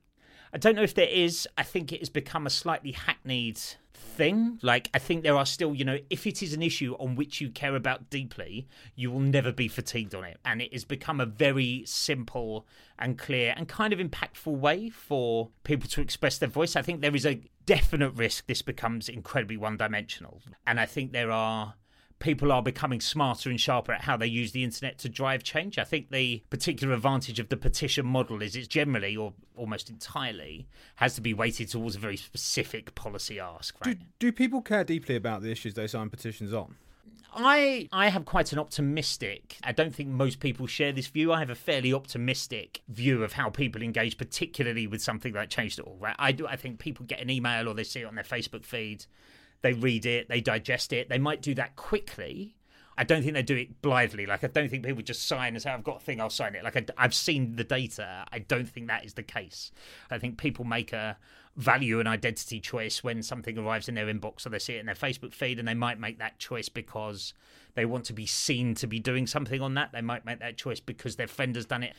I 0.54 0.58
don't 0.58 0.76
know 0.76 0.82
if 0.82 0.94
there 0.94 1.08
is. 1.08 1.48
I 1.58 1.64
think 1.64 1.92
it 1.92 1.98
has 1.98 2.08
become 2.08 2.46
a 2.46 2.50
slightly 2.50 2.92
hackneyed 2.92 3.60
thing. 3.92 4.60
Like, 4.62 4.88
I 4.94 5.00
think 5.00 5.24
there 5.24 5.36
are 5.36 5.44
still, 5.44 5.74
you 5.74 5.84
know, 5.84 5.98
if 6.10 6.28
it 6.28 6.44
is 6.44 6.52
an 6.54 6.62
issue 6.62 6.94
on 7.00 7.16
which 7.16 7.40
you 7.40 7.50
care 7.50 7.74
about 7.74 8.08
deeply, 8.08 8.68
you 8.94 9.10
will 9.10 9.20
never 9.20 9.50
be 9.50 9.66
fatigued 9.66 10.14
on 10.14 10.22
it. 10.22 10.38
And 10.44 10.62
it 10.62 10.72
has 10.72 10.84
become 10.84 11.20
a 11.20 11.26
very 11.26 11.82
simple 11.86 12.68
and 13.00 13.18
clear 13.18 13.52
and 13.56 13.66
kind 13.66 13.92
of 13.92 13.98
impactful 13.98 14.56
way 14.56 14.90
for 14.90 15.50
people 15.64 15.88
to 15.90 16.00
express 16.00 16.38
their 16.38 16.48
voice. 16.48 16.76
I 16.76 16.82
think 16.82 17.00
there 17.00 17.16
is 17.16 17.26
a 17.26 17.40
definite 17.66 18.10
risk 18.10 18.46
this 18.46 18.62
becomes 18.62 19.08
incredibly 19.08 19.56
one 19.56 19.76
dimensional. 19.76 20.40
And 20.64 20.78
I 20.78 20.86
think 20.86 21.10
there 21.10 21.32
are 21.32 21.74
people 22.24 22.50
are 22.50 22.62
becoming 22.62 23.02
smarter 23.02 23.50
and 23.50 23.60
sharper 23.60 23.92
at 23.92 24.00
how 24.00 24.16
they 24.16 24.26
use 24.26 24.52
the 24.52 24.64
internet 24.64 24.96
to 24.98 25.10
drive 25.10 25.44
change. 25.44 25.78
I 25.78 25.84
think 25.84 26.10
the 26.10 26.42
particular 26.48 26.94
advantage 26.94 27.38
of 27.38 27.50
the 27.50 27.56
petition 27.56 28.06
model 28.06 28.40
is 28.40 28.56
it's 28.56 28.66
generally 28.66 29.14
or 29.14 29.34
almost 29.56 29.90
entirely 29.90 30.66
has 30.96 31.14
to 31.16 31.20
be 31.20 31.34
weighted 31.34 31.68
towards 31.68 31.96
a 31.96 31.98
very 31.98 32.16
specific 32.16 32.94
policy 32.94 33.38
ask. 33.38 33.76
Right? 33.84 33.98
Do, 33.98 34.06
do 34.18 34.32
people 34.32 34.62
care 34.62 34.84
deeply 34.84 35.16
about 35.16 35.42
the 35.42 35.50
issues 35.50 35.74
they 35.74 35.86
sign 35.86 36.08
petitions 36.08 36.54
on? 36.54 36.76
I 37.36 37.88
I 37.92 38.08
have 38.08 38.24
quite 38.24 38.52
an 38.52 38.58
optimistic. 38.58 39.58
I 39.62 39.72
don't 39.72 39.94
think 39.94 40.08
most 40.08 40.40
people 40.40 40.66
share 40.66 40.92
this 40.92 41.08
view. 41.08 41.32
I 41.32 41.40
have 41.40 41.50
a 41.50 41.54
fairly 41.54 41.92
optimistic 41.92 42.80
view 42.88 43.22
of 43.22 43.32
how 43.32 43.50
people 43.50 43.82
engage, 43.82 44.16
particularly 44.16 44.86
with 44.86 45.02
something 45.02 45.34
like 45.34 45.50
Change.org. 45.50 46.00
Right? 46.00 46.16
I 46.18 46.32
do. 46.32 46.46
I 46.46 46.56
think 46.56 46.78
people 46.78 47.04
get 47.04 47.20
an 47.20 47.28
email 47.28 47.68
or 47.68 47.74
they 47.74 47.84
see 47.84 48.00
it 48.00 48.04
on 48.04 48.14
their 48.14 48.24
Facebook 48.24 48.64
feed, 48.64 49.04
they 49.64 49.72
read 49.72 50.04
it, 50.04 50.28
they 50.28 50.42
digest 50.42 50.92
it. 50.92 51.08
They 51.08 51.18
might 51.18 51.40
do 51.40 51.54
that 51.54 51.74
quickly. 51.74 52.54
I 52.98 53.04
don't 53.04 53.22
think 53.22 53.32
they 53.32 53.42
do 53.42 53.56
it 53.56 53.80
blithely. 53.80 54.26
Like 54.26 54.44
I 54.44 54.48
don't 54.48 54.68
think 54.68 54.84
people 54.84 55.02
just 55.02 55.26
sign 55.26 55.54
and 55.54 55.62
say, 55.62 55.70
"I've 55.70 55.82
got 55.82 55.96
a 55.96 56.04
thing, 56.04 56.20
I'll 56.20 56.28
sign 56.28 56.54
it." 56.54 56.62
Like 56.62 56.76
I, 56.76 56.84
I've 56.98 57.14
seen 57.14 57.56
the 57.56 57.64
data. 57.64 58.26
I 58.30 58.40
don't 58.40 58.68
think 58.68 58.88
that 58.88 59.06
is 59.06 59.14
the 59.14 59.22
case. 59.22 59.72
I 60.10 60.18
think 60.18 60.36
people 60.36 60.66
make 60.66 60.92
a 60.92 61.16
value 61.56 61.98
and 61.98 62.06
identity 62.06 62.60
choice 62.60 63.02
when 63.02 63.22
something 63.22 63.56
arrives 63.56 63.88
in 63.88 63.94
their 63.94 64.06
inbox 64.06 64.44
or 64.44 64.50
they 64.50 64.58
see 64.58 64.74
it 64.74 64.80
in 64.80 64.86
their 64.86 64.94
Facebook 64.94 65.32
feed, 65.32 65.58
and 65.58 65.66
they 65.66 65.74
might 65.74 65.98
make 65.98 66.18
that 66.18 66.38
choice 66.38 66.68
because 66.68 67.32
they 67.74 67.86
want 67.86 68.04
to 68.04 68.12
be 68.12 68.26
seen 68.26 68.74
to 68.74 68.86
be 68.86 69.00
doing 69.00 69.26
something 69.26 69.62
on 69.62 69.72
that. 69.74 69.92
They 69.92 70.02
might 70.02 70.26
make 70.26 70.40
that 70.40 70.58
choice 70.58 70.78
because 70.78 71.16
their 71.16 71.26
friend 71.26 71.56
has 71.56 71.64
done 71.64 71.82
it. 71.82 71.96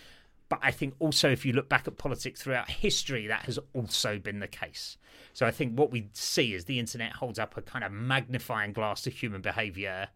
But 0.47 0.59
I 0.61 0.71
think 0.71 0.93
also, 0.99 1.31
if 1.31 1.45
you 1.45 1.53
look 1.53 1.69
back 1.69 1.87
at 1.87 1.97
politics 1.97 2.41
throughout 2.41 2.69
history, 2.69 3.27
that 3.27 3.43
has 3.43 3.57
also 3.73 4.19
been 4.19 4.39
the 4.39 4.47
case. 4.47 4.97
So 5.33 5.45
I 5.45 5.51
think 5.51 5.77
what 5.77 5.91
we 5.91 6.09
see 6.13 6.53
is 6.53 6.65
the 6.65 6.79
internet 6.79 7.13
holds 7.13 7.39
up 7.39 7.57
a 7.57 7.61
kind 7.61 7.83
of 7.83 7.91
magnifying 7.91 8.71
glass 8.71 9.01
to 9.01 9.09
human 9.09 9.41
behavior, 9.41 10.09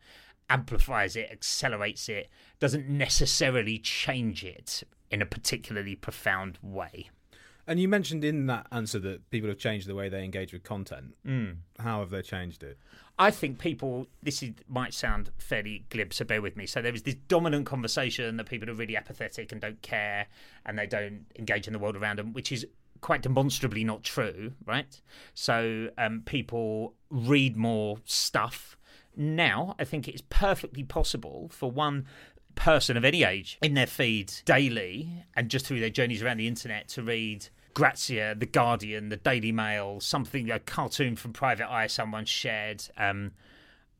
amplifies 0.49 1.15
it, 1.15 1.29
accelerates 1.31 2.09
it, 2.09 2.29
doesn't 2.59 2.87
necessarily 2.87 3.79
change 3.79 4.43
it 4.43 4.83
in 5.09 5.21
a 5.21 5.25
particularly 5.25 5.95
profound 5.95 6.59
way. 6.61 7.09
And 7.69 7.79
you 7.79 7.87
mentioned 7.87 8.25
in 8.25 8.47
that 8.47 8.65
answer 8.71 8.97
that 8.97 9.29
people 9.29 9.47
have 9.47 9.59
changed 9.59 9.87
the 9.87 9.93
way 9.93 10.09
they 10.09 10.23
engage 10.23 10.51
with 10.51 10.63
content. 10.63 11.13
Mm. 11.23 11.57
How 11.77 11.99
have 11.99 12.09
they 12.09 12.23
changed 12.23 12.63
it? 12.63 12.79
I 13.19 13.29
think 13.29 13.59
people, 13.59 14.07
this 14.23 14.41
is, 14.41 14.53
might 14.67 14.91
sound 14.91 15.29
fairly 15.37 15.85
glib, 15.91 16.11
so 16.11 16.25
bear 16.25 16.41
with 16.41 16.57
me. 16.57 16.65
So 16.65 16.81
there 16.81 16.95
is 16.95 17.03
this 17.03 17.13
dominant 17.27 17.67
conversation 17.67 18.37
that 18.37 18.49
people 18.49 18.71
are 18.71 18.73
really 18.73 18.97
apathetic 18.97 19.51
and 19.51 19.61
don't 19.61 19.79
care 19.83 20.25
and 20.65 20.79
they 20.79 20.87
don't 20.87 21.27
engage 21.37 21.67
in 21.67 21.73
the 21.73 21.77
world 21.77 21.95
around 21.95 22.17
them, 22.17 22.33
which 22.33 22.51
is 22.51 22.65
quite 23.01 23.21
demonstrably 23.21 23.83
not 23.83 24.03
true, 24.03 24.53
right? 24.65 24.99
So 25.35 25.89
um, 25.95 26.23
people 26.25 26.95
read 27.11 27.55
more 27.55 27.99
stuff. 28.03 28.77
Now, 29.15 29.75
I 29.77 29.83
think 29.83 30.07
it's 30.07 30.23
perfectly 30.31 30.81
possible 30.81 31.51
for 31.53 31.69
one 31.69 32.07
person 32.55 32.97
of 32.97 33.05
any 33.05 33.23
age 33.23 33.59
in 33.61 33.75
their 33.75 33.85
feed 33.85 34.33
daily 34.45 35.23
and 35.35 35.49
just 35.49 35.67
through 35.67 35.81
their 35.81 35.91
journeys 35.91 36.23
around 36.23 36.37
the 36.37 36.47
internet 36.47 36.87
to 36.89 37.03
read 37.03 37.47
Grazia, 37.79 38.35
The 38.35 38.45
Guardian, 38.45 39.07
The 39.07 39.15
Daily 39.15 39.53
Mail, 39.53 40.01
something, 40.01 40.51
a 40.51 40.59
cartoon 40.59 41.15
from 41.15 41.31
Private 41.31 41.71
Eye 41.71 41.87
someone 41.87 42.25
shared, 42.25 42.83
um, 42.97 43.31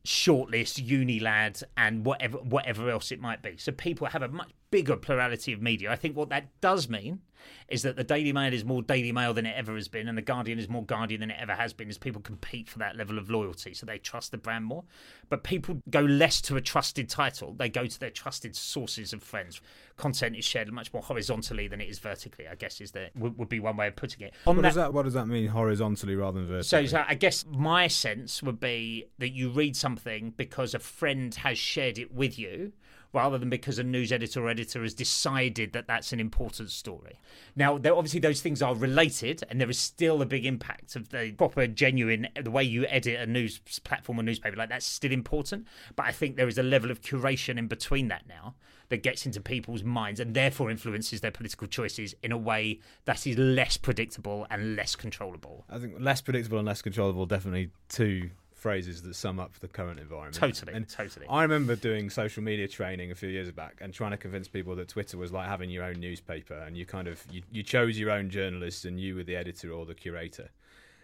Shortlist, 0.06 0.86
Unilad, 0.86 1.64
and 1.78 2.06
whatever 2.06 2.40
whatever 2.40 2.90
else 2.90 3.10
it 3.10 3.22
might 3.22 3.42
be. 3.42 3.56
So 3.56 3.72
people 3.72 4.08
have 4.08 4.22
a 4.22 4.28
much 4.28 4.50
bigger 4.70 4.98
plurality 4.98 5.54
of 5.54 5.62
media. 5.62 5.90
I 5.90 5.96
think 5.96 6.18
what 6.18 6.28
that 6.28 6.50
does 6.60 6.90
mean 6.90 7.22
is 7.68 7.84
that 7.84 7.96
the 7.96 8.04
Daily 8.04 8.34
Mail 8.34 8.54
is 8.54 8.66
more 8.66 8.82
Daily 8.82 9.12
Mail 9.12 9.34
than 9.34 9.46
it 9.46 9.56
ever 9.56 9.76
has 9.76 9.88
been, 9.88 10.08
and 10.08 10.18
the 10.18 10.22
Guardian 10.22 10.60
is 10.60 10.70
more 10.70 10.84
Guardian 10.84 11.22
than 11.22 11.32
it 11.32 11.38
ever 11.40 11.54
has 11.54 11.74
been, 11.74 11.90
as 11.90 11.98
people 11.98 12.22
compete 12.22 12.70
for 12.70 12.80
that 12.80 12.96
level 12.96 13.18
of 13.18 13.30
loyalty. 13.30 13.74
So 13.74 13.86
they 13.86 13.98
trust 13.98 14.32
the 14.32 14.38
brand 14.38 14.66
more. 14.66 14.84
But 15.30 15.44
people 15.44 15.82
go 15.90 16.02
less 16.02 16.42
to 16.42 16.56
a 16.56 16.62
trusted 16.62 17.10
title, 17.10 17.54
they 17.54 17.70
go 17.70 17.86
to 17.86 18.00
their 18.00 18.10
trusted 18.10 18.56
sources 18.56 19.14
of 19.14 19.24
friends. 19.24 19.62
Content 19.98 20.36
is 20.36 20.46
shared 20.46 20.72
much 20.72 20.94
more 20.94 21.04
horizontally 21.04 21.68
than 21.68 21.82
it 21.82 21.90
is 21.90 22.00
vertically, 22.00 22.48
I 22.48 22.56
guess, 22.56 22.80
is 22.82 22.92
that 22.92 23.16
would, 23.16 23.38
would 23.38 23.50
be 23.50 23.60
one 23.60 23.78
way 23.78 23.88
of 23.88 23.96
putting 23.96 24.26
it. 24.26 24.34
On 24.48 24.56
what, 24.56 24.62
that, 24.62 24.70
does 24.70 24.76
that, 24.76 24.94
what 24.94 25.04
does 25.04 25.14
that 25.14 25.28
mean, 25.28 25.48
horizontally 25.48 26.16
rather 26.16 26.40
than 26.40 26.48
vertically? 26.48 26.88
So, 26.88 26.98
so 26.98 27.04
I 27.08 27.16
guess 27.16 27.46
my 27.48 27.88
sense 27.88 28.42
would 28.42 28.60
be 28.60 29.06
that 29.18 29.30
you 29.30 29.50
read 29.50 29.76
something 29.76 30.34
because 30.38 30.74
a 30.74 30.80
friend 30.80 31.34
has 31.36 31.58
shared 31.58 31.98
it 31.98 32.14
with 32.14 32.40
you 32.40 32.74
rather 33.12 33.38
than 33.38 33.50
because 33.50 33.80
a 33.80 33.84
news 33.84 34.12
editor 34.12 34.46
or 34.46 34.50
editor 34.50 34.84
has 34.84 34.94
decided 34.94 35.74
that 35.74 35.88
that's 35.88 36.14
an 36.14 36.20
important 36.20 36.70
story. 36.70 37.20
Now, 37.56 37.76
obviously, 37.76 38.20
those 38.20 38.42
things 38.42 38.62
are 38.62 38.76
related, 38.76 39.44
and 39.50 39.60
there 39.60 39.70
is 39.70 39.80
still 39.80 40.22
a 40.22 40.26
big 40.26 40.46
impact 40.46 40.96
of 40.96 41.10
the 41.10 41.32
proper, 41.38 41.66
genuine, 41.68 42.28
the 42.42 42.52
way 42.52 42.64
you 42.64 42.86
edit 42.86 43.20
a 43.20 43.26
news 43.26 43.60
platform 43.84 44.20
or 44.20 44.24
newspaper, 44.24 44.56
like 44.56 44.70
that's 44.70 44.86
still 44.86 45.12
important. 45.12 45.68
But 45.96 46.06
I 46.06 46.12
think 46.12 46.36
there 46.36 46.48
is 46.48 46.58
a 46.58 46.64
level 46.64 46.92
of 46.92 47.02
curation 47.02 47.58
in 47.58 47.68
between 47.68 48.10
that 48.10 48.28
now 48.28 48.56
that 48.90 49.04
gets 49.04 49.26
into 49.26 49.40
people's 49.40 49.84
minds 49.84 50.20
and 50.20 50.34
therefore 50.34 50.72
influences 50.72 51.22
their 51.22 51.30
political 51.30 51.68
choices 51.68 52.16
in 52.24 52.32
a 52.32 52.38
way 52.38 52.80
that 53.06 53.28
is 53.28 53.38
less 53.38 53.78
predictable 53.78 54.48
and 54.50 54.76
less 54.76 54.96
controllable. 54.96 55.64
I 55.70 55.78
think 55.78 55.94
less 56.00 56.22
predictable 56.22 56.58
and 56.58 56.68
less 56.68 56.82
controllable, 56.82 57.28
definitely 57.28 57.70
two 57.88 58.32
phrases 58.60 59.02
that 59.04 59.16
sum 59.16 59.40
up 59.40 59.54
the 59.60 59.68
current 59.68 60.00
environment. 60.00 60.36
Totally, 60.36 60.74
and 60.74 60.88
totally. 60.88 61.26
I 61.30 61.42
remember 61.44 61.76
doing 61.76 62.10
social 62.10 62.44
media 62.44 62.68
training 62.68 63.12
a 63.12 63.16
few 63.16 63.30
years 63.30 63.52
back 63.52 63.78
and 63.82 63.94
trying 63.94 64.12
to 64.12 64.18
convince 64.18 64.48
people 64.48 64.76
that 64.76 64.90
Twitter 64.90 65.18
was 65.18 65.32
like 65.32 65.48
having 65.48 65.70
your 65.70 65.84
own 65.84 66.00
newspaper, 66.00 66.56
and 66.56 66.78
you 66.78 66.86
kind 66.86 67.08
of 67.08 67.26
you, 67.32 67.42
you 67.52 67.64
chose 67.64 67.98
your 67.98 68.12
own 68.12 68.30
journalists, 68.30 68.86
and 68.86 69.00
you 69.00 69.16
were 69.16 69.24
the 69.24 69.36
editor 69.36 69.72
or 69.72 69.86
the 69.86 69.96
curator. 69.96 70.50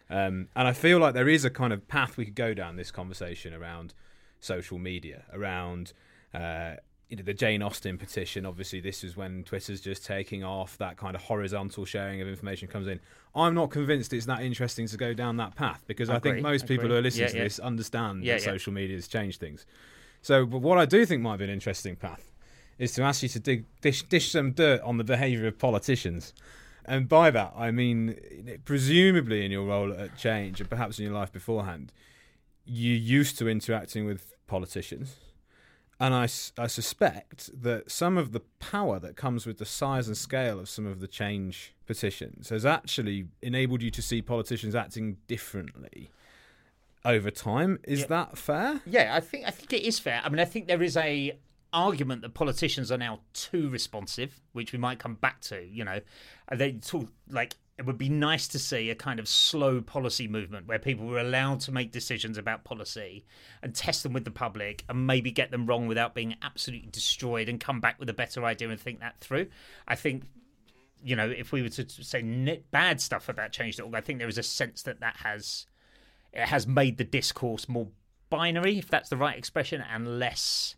Um, 0.09 0.50
and 0.55 0.67
I 0.67 0.74
feel 0.74 1.00
like 1.00 1.15
there 1.15 1.29
is 1.29 1.45
a 1.45 1.50
kind 1.50 1.74
of 1.74 1.88
path 1.88 2.17
we 2.17 2.25
could 2.25 2.35
go 2.35 2.53
down 2.53 2.75
this 2.75 2.91
conversation 2.91 3.53
around 3.53 3.93
social 4.39 4.77
media, 4.77 5.24
around 5.33 5.93
uh, 6.33 6.75
you 7.09 7.17
know, 7.17 7.24
the 7.24 7.33
Jane 7.33 7.62
Austen 7.62 7.97
petition, 7.97 8.45
obviously, 8.45 8.79
this 8.79 9.03
is 9.03 9.15
when 9.15 9.43
Twitter's 9.43 9.79
just 9.79 10.05
taking 10.05 10.43
off. 10.43 10.77
That 10.77 10.97
kind 10.97 11.15
of 11.15 11.21
horizontal 11.21 11.85
sharing 11.85 12.21
of 12.21 12.27
information 12.27 12.67
comes 12.67 12.88
in. 12.88 13.00
I'm 13.35 13.53
not 13.53 13.69
convinced 13.69 14.13
it's 14.13 14.25
that 14.25 14.41
interesting 14.41 14.88
to 14.88 14.97
go 14.97 15.13
down 15.13 15.38
that 15.38 15.55
path 15.55 15.83
because 15.88 16.09
I, 16.09 16.15
I 16.15 16.19
think 16.19 16.41
most 16.41 16.67
people 16.67 16.88
who 16.88 16.95
are 16.95 17.01
listening 17.01 17.27
yeah, 17.27 17.31
to 17.31 17.38
yeah. 17.38 17.43
this 17.43 17.59
understand 17.59 18.24
yeah, 18.24 18.35
that 18.35 18.41
social 18.41 18.74
media 18.74 18.95
has 18.95 19.07
changed 19.07 19.39
things. 19.39 19.65
So, 20.21 20.45
but 20.45 20.59
what 20.59 20.79
I 20.79 20.85
do 20.85 21.05
think 21.05 21.21
might 21.21 21.38
be 21.38 21.43
an 21.43 21.51
interesting 21.51 21.95
path 21.95 22.31
is 22.79 22.93
to 22.93 23.03
ask 23.03 23.21
you 23.21 23.29
to 23.29 23.39
dig, 23.39 23.65
dish, 23.81 24.03
dish 24.03 24.31
some 24.31 24.53
dirt 24.53 24.81
on 24.81 24.97
the 24.97 25.03
behaviour 25.03 25.47
of 25.47 25.59
politicians. 25.59 26.33
And 26.85 27.07
by 27.07 27.29
that, 27.31 27.53
I 27.55 27.71
mean, 27.71 28.59
presumably 28.65 29.45
in 29.45 29.51
your 29.51 29.65
role 29.65 29.93
at 29.93 30.17
Change 30.17 30.59
and 30.59 30.69
perhaps 30.69 30.97
in 30.97 31.05
your 31.05 31.13
life 31.13 31.31
beforehand, 31.31 31.91
you're 32.65 32.97
used 32.97 33.38
to 33.39 33.47
interacting 33.47 34.05
with 34.05 34.33
politicians 34.47 35.17
and 35.99 36.13
I, 36.13 36.23
I 36.57 36.67
suspect 36.67 37.49
that 37.61 37.89
some 37.89 38.17
of 38.17 38.31
the 38.33 38.41
power 38.59 38.99
that 38.99 39.15
comes 39.15 39.45
with 39.45 39.57
the 39.59 39.65
size 39.65 40.07
and 40.07 40.17
scale 40.17 40.59
of 40.59 40.67
some 40.67 40.85
of 40.85 40.99
the 40.99 41.07
change 41.07 41.73
petitions 41.85 42.49
has 42.49 42.65
actually 42.65 43.27
enabled 43.41 43.81
you 43.81 43.91
to 43.91 44.01
see 44.01 44.21
politicians 44.21 44.75
acting 44.75 45.17
differently 45.27 46.11
over 47.05 47.31
time. 47.31 47.79
Is 47.83 48.01
yeah. 48.01 48.07
that 48.07 48.37
fair? 48.37 48.81
Yeah, 48.85 49.15
I 49.15 49.19
think 49.21 49.47
I 49.47 49.51
think 49.51 49.71
it 49.71 49.83
is 49.83 49.99
fair. 49.99 50.21
I 50.23 50.29
mean, 50.29 50.39
I 50.39 50.45
think 50.45 50.67
there 50.67 50.83
is 50.83 50.97
a 50.97 51.37
argument 51.71 52.21
that 52.23 52.33
politicians 52.33 52.91
are 52.91 52.97
now 52.97 53.19
too 53.33 53.69
responsive, 53.69 54.41
which 54.53 54.73
we 54.73 54.79
might 54.79 54.99
come 54.99 55.15
back 55.15 55.41
to. 55.41 55.65
You 55.65 55.85
know, 55.85 55.99
they 56.53 56.73
talk 56.73 57.07
like 57.29 57.55
it 57.77 57.86
would 57.86 57.98
be 57.98 58.08
nice 58.08 58.48
to 58.48 58.60
see 58.60 58.89
a 58.89 58.96
kind 58.96 59.20
of 59.20 59.27
slow 59.27 59.82
policy 59.82 60.27
movement 60.27 60.65
where 60.65 60.79
people 60.79 61.05
were 61.05 61.20
allowed 61.20 61.60
to 61.60 61.74
make 61.74 61.91
decisions 61.91 62.38
about 62.38 62.63
policy 62.63 63.25
and 63.62 63.75
test 63.75 64.03
them 64.03 64.13
with 64.13 64.24
the 64.24 64.32
public 64.32 64.86
and 64.88 65.05
maybe 65.05 65.29
get 65.29 65.51
them 65.51 65.65
wrong 65.65 65.86
without 65.86 66.15
being 66.15 66.36
absolutely 66.41 66.88
destroyed 66.89 67.50
and 67.50 67.60
come 67.60 67.82
back 67.82 68.00
with 68.00 68.10
a 68.10 68.13
better 68.13 68.46
idea 68.46 68.70
and 68.70 68.79
think 68.79 69.01
that 69.01 69.20
through. 69.20 69.48
I 69.88 69.96
think, 69.96 70.24
you 71.03 71.17
know, 71.17 71.29
if 71.29 71.51
we 71.51 71.62
were 71.62 71.70
to 71.70 71.89
say 71.89 72.62
bad 72.72 73.01
stuff 73.01 73.27
about 73.27 73.51
Change.org, 73.51 73.94
I 73.94 74.01
think 74.01 74.20
there 74.20 74.29
is 74.29 74.38
a 74.38 74.44
sense 74.44 74.84
that 74.84 75.01
that 75.01 75.17
has 75.17 75.65
it 76.32 76.48
has 76.48 76.67
made 76.67 76.98
the 76.98 77.03
discourse 77.03 77.67
more 77.67 77.88
binary, 78.29 78.77
if 78.77 78.89
that's 78.89 79.10
the 79.10 79.17
right 79.17 79.38
expression, 79.38 79.82
and 79.82 80.20
less 80.20 80.75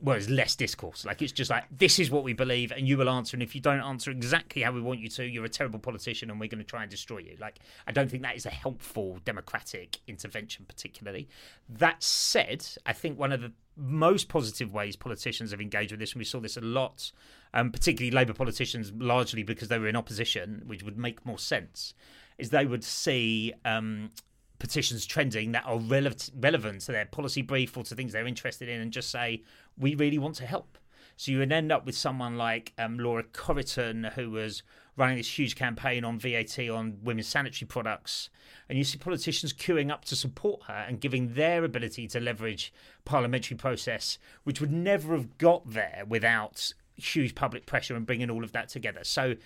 well, 0.00 0.16
it's 0.16 0.28
less 0.28 0.54
discourse. 0.56 1.06
Like 1.06 1.22
it's 1.22 1.32
just 1.32 1.50
like 1.50 1.64
this 1.70 1.98
is 1.98 2.10
what 2.10 2.22
we 2.22 2.34
believe, 2.34 2.70
and 2.70 2.86
you 2.86 2.98
will 2.98 3.08
answer. 3.08 3.34
And 3.34 3.42
if 3.42 3.54
you 3.54 3.60
don't 3.60 3.80
answer 3.80 4.10
exactly 4.10 4.62
how 4.62 4.72
we 4.72 4.80
want 4.80 5.00
you 5.00 5.08
to, 5.10 5.24
you're 5.24 5.44
a 5.44 5.48
terrible 5.48 5.78
politician, 5.78 6.30
and 6.30 6.38
we're 6.38 6.48
going 6.48 6.62
to 6.62 6.64
try 6.64 6.82
and 6.82 6.90
destroy 6.90 7.18
you. 7.18 7.36
Like 7.40 7.60
I 7.86 7.92
don't 7.92 8.10
think 8.10 8.22
that 8.22 8.36
is 8.36 8.44
a 8.44 8.50
helpful 8.50 9.18
democratic 9.24 9.98
intervention, 10.06 10.66
particularly. 10.68 11.28
That 11.68 12.02
said, 12.02 12.66
I 12.84 12.92
think 12.92 13.18
one 13.18 13.32
of 13.32 13.40
the 13.40 13.52
most 13.76 14.28
positive 14.28 14.72
ways 14.72 14.96
politicians 14.96 15.50
have 15.50 15.60
engaged 15.60 15.92
with 15.92 16.00
this, 16.00 16.12
and 16.12 16.18
we 16.18 16.24
saw 16.24 16.40
this 16.40 16.58
a 16.58 16.62
lot, 16.62 17.10
um, 17.54 17.72
particularly 17.72 18.10
Labour 18.10 18.34
politicians, 18.34 18.92
largely 18.96 19.42
because 19.42 19.68
they 19.68 19.78
were 19.78 19.88
in 19.88 19.96
opposition, 19.96 20.62
which 20.66 20.82
would 20.82 20.98
make 20.98 21.24
more 21.24 21.38
sense, 21.38 21.94
is 22.36 22.50
they 22.50 22.66
would 22.66 22.84
see 22.84 23.54
um, 23.64 24.10
petitions 24.58 25.04
trending 25.04 25.52
that 25.52 25.64
are 25.66 25.78
relevant 25.78 26.30
relevant 26.38 26.80
to 26.80 26.92
their 26.92 27.06
policy 27.06 27.42
brief 27.42 27.76
or 27.76 27.84
to 27.84 27.94
things 27.94 28.12
they're 28.12 28.26
interested 28.26 28.68
in 28.68 28.80
and 28.80 28.90
just 28.90 29.10
say 29.10 29.42
we 29.78 29.94
really 29.94 30.18
want 30.18 30.34
to 30.36 30.46
help 30.46 30.78
So 31.16 31.32
you 31.32 31.38
would 31.38 31.52
end 31.52 31.72
up 31.72 31.86
with 31.86 31.96
someone 31.96 32.36
like 32.36 32.72
um, 32.78 32.98
Laura 32.98 33.24
Coryton, 33.24 34.12
who 34.12 34.30
was 34.30 34.62
running 34.96 35.16
this 35.16 35.38
huge 35.38 35.56
campaign 35.56 36.04
on 36.04 36.18
VAT 36.18 36.58
on 36.70 36.98
women's 37.02 37.26
sanitary 37.26 37.66
products. 37.66 38.30
And 38.68 38.76
you 38.76 38.84
see 38.84 38.98
politicians 38.98 39.52
queuing 39.52 39.90
up 39.90 40.04
to 40.06 40.16
support 40.16 40.64
her 40.64 40.84
and 40.88 41.00
giving 41.00 41.34
their 41.34 41.64
ability 41.64 42.06
to 42.08 42.20
leverage 42.20 42.72
parliamentary 43.04 43.56
process, 43.56 44.18
which 44.44 44.60
would 44.60 44.72
never 44.72 45.14
have 45.14 45.38
got 45.38 45.70
there 45.70 46.04
without 46.06 46.72
huge 46.96 47.34
public 47.34 47.66
pressure 47.66 47.94
and 47.94 48.06
bringing 48.06 48.30
all 48.30 48.44
of 48.44 48.52
that 48.52 48.68
together. 48.68 49.00
So 49.02 49.36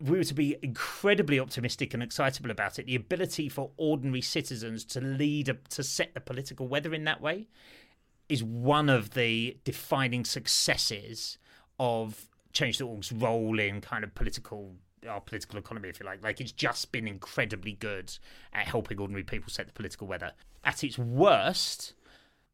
we 0.00 0.18
were 0.18 0.24
to 0.24 0.34
be 0.34 0.56
incredibly 0.62 1.38
optimistic 1.38 1.94
and 1.94 2.02
excitable 2.02 2.50
about 2.50 2.78
it. 2.78 2.86
The 2.86 2.96
ability 2.96 3.48
for 3.48 3.70
ordinary 3.76 4.20
citizens 4.20 4.84
to 4.86 5.00
lead, 5.00 5.48
a, 5.48 5.54
to 5.70 5.84
set 5.84 6.14
the 6.14 6.20
political 6.20 6.68
weather 6.68 6.92
in 6.92 7.04
that 7.04 7.20
way, 7.20 7.48
is 8.32 8.42
one 8.42 8.88
of 8.88 9.10
the 9.10 9.58
defining 9.64 10.24
successes 10.24 11.38
of 11.78 12.28
Change.org's 12.52 13.12
role 13.12 13.58
in 13.58 13.80
kind 13.80 14.04
of 14.04 14.14
political 14.14 14.74
our 15.08 15.20
political 15.20 15.58
economy, 15.58 15.88
if 15.88 15.98
you 15.98 16.06
like. 16.06 16.22
Like 16.22 16.40
it's 16.40 16.52
just 16.52 16.92
been 16.92 17.08
incredibly 17.08 17.72
good 17.72 18.16
at 18.52 18.66
helping 18.66 18.98
ordinary 18.98 19.24
people 19.24 19.50
set 19.50 19.66
the 19.66 19.72
political 19.72 20.06
weather. 20.06 20.32
At 20.64 20.84
its 20.84 20.96
worst, 20.96 21.94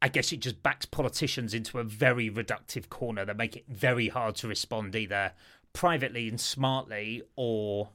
I 0.01 0.07
guess 0.07 0.31
it 0.31 0.37
just 0.37 0.63
backs 0.63 0.85
politicians 0.85 1.53
into 1.53 1.79
a 1.79 1.83
very 1.83 2.29
reductive 2.29 2.89
corner 2.89 3.23
that 3.25 3.37
make 3.37 3.55
it 3.55 3.65
very 3.67 4.07
hard 4.07 4.35
to 4.37 4.47
respond 4.47 4.95
either 4.95 5.33
privately 5.73 6.27
and 6.27 6.41
smartly 6.41 7.21
or 7.35 7.89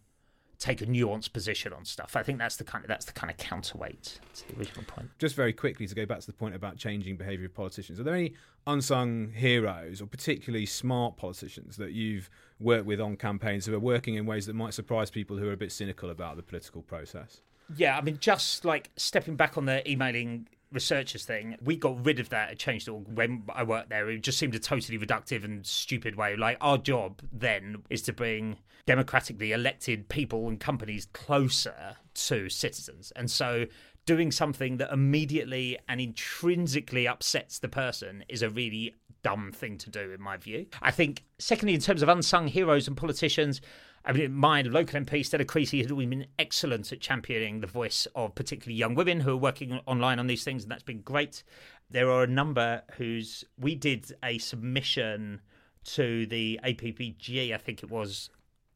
take 0.65 0.81
a 0.81 0.87
nuanced 0.87 1.35
position 1.35 1.75
on 1.75 1.85
stuff. 1.85 2.17
I 2.17 2.23
think 2.23 2.39
that's 2.39 2.57
the 2.57 2.65
kind 2.65 2.83
of 2.83 2.89
that's 2.89 3.05
the 3.05 3.13
kind 3.13 3.31
of 3.31 3.37
counterweight 3.37 4.19
to 4.35 4.49
the 4.49 4.59
original 4.59 4.85
point. 4.87 5.11
Just 5.19 5.37
very 5.37 5.53
quickly 5.53 5.87
to 5.87 5.95
go 5.95 6.07
back 6.07 6.21
to 6.21 6.27
the 6.27 6.33
point 6.33 6.55
about 6.55 6.79
changing 6.79 7.17
behaviour 7.17 7.47
of 7.47 7.55
politicians. 7.55 8.01
Are 8.01 8.03
there 8.03 8.15
any 8.15 8.33
unsung 8.67 9.33
heroes 9.33 10.01
or 10.01 10.07
particularly 10.07 10.65
smart 10.65 11.19
politicians 11.19 11.77
that 11.77 11.93
you've 11.93 12.31
worked 12.59 12.87
with 12.87 12.99
on 12.99 13.17
campaigns 13.17 13.67
who 13.67 13.75
are 13.75 13.79
working 13.79 14.15
in 14.15 14.25
ways 14.25 14.47
that 14.47 14.55
might 14.55 14.73
surprise 14.73 15.11
people 15.11 15.37
who 15.37 15.49
are 15.49 15.53
a 15.53 15.57
bit 15.57 15.71
cynical 15.71 16.09
about 16.09 16.37
the 16.37 16.43
political 16.43 16.81
process? 16.81 17.43
Yeah, 17.77 17.99
I 17.99 18.01
mean, 18.01 18.17
just 18.19 18.65
like 18.65 18.91
stepping 18.97 19.37
back 19.37 19.59
on 19.59 19.67
the 19.67 19.89
emailing 19.91 20.49
researchers 20.75 21.25
thing, 21.25 21.57
we 21.63 21.77
got 21.77 22.05
rid 22.05 22.21
of 22.21 22.29
that 22.31 22.51
at 22.51 22.59
Change.org 22.59 23.07
when 23.09 23.45
I 23.55 23.63
worked 23.63 23.89
there. 23.89 24.11
It 24.11 24.23
just 24.23 24.39
seemed 24.39 24.55
a 24.55 24.59
totally 24.59 24.99
reductive 24.99 25.45
and 25.45 25.65
stupid 25.65 26.17
way. 26.17 26.37
Like 26.37 26.59
our 26.61 26.77
job 26.77 27.23
then 27.33 27.85
is 27.89 28.03
to 28.03 28.13
bring 28.13 28.59
democratically 28.87 29.53
elected 29.53 30.09
people 30.09 30.49
and 30.49 30.61
companies 30.61 31.07
closer 31.13 31.97
to 32.15 32.49
citizens. 32.49 33.13
And 33.17 33.31
so 33.31 33.67
doing 34.07 34.31
something 34.31 34.77
that 34.77 34.93
immediately 34.93 35.79
and 35.89 36.01
intrinsically 36.01 37.09
upsets 37.09 37.59
the 37.59 37.69
person 37.69 38.25
is 38.29 38.43
a 38.43 38.51
really 38.51 38.95
dumb 39.23 39.51
thing 39.53 39.79
to 39.79 39.91
do, 39.91 40.13
in 40.13 40.21
my 40.21 40.37
view. 40.37 40.67
I 40.83 40.91
think, 40.91 41.25
secondly, 41.39 41.75
in 41.75 41.81
terms 41.81 42.03
of 42.03 42.11
unsung 42.11 42.47
heroes 42.47 42.87
and 42.87 42.97
politicians, 42.97 43.63
I 44.07 44.13
mean, 44.13 44.35
my 44.35 44.61
local 44.61 45.01
MP, 45.01 45.25
Stella 45.25 45.47
Creasy, 45.47 45.81
has 45.81 45.91
always 45.91 46.09
been 46.09 46.27
excellent 46.39 46.93
at 46.93 47.01
championing 47.01 47.61
the 47.61 47.67
voice 47.67 48.07
of 48.15 48.35
particularly 48.35 48.79
young 48.79 48.95
women 48.95 49.21
who 49.21 49.33
are 49.33 49.37
working 49.37 49.81
online 49.87 50.19
on 50.19 50.27
these 50.27 50.45
things, 50.45 50.63
and 50.63 50.71
that's 50.71 50.83
been 50.83 51.01
great. 51.01 51.43
There 51.91 52.11
are 52.11 52.25
a 52.25 52.29
number 52.29 52.83
whose 52.99 53.45
we 53.59 53.75
did 53.75 54.13
a 54.23 54.37
submission 54.39 55.41
to 55.85 56.27
the 56.27 56.61
APPG, 56.65 57.55
I 57.55 57.57
think 57.57 57.83
it 57.83 57.91
was 57.91 58.29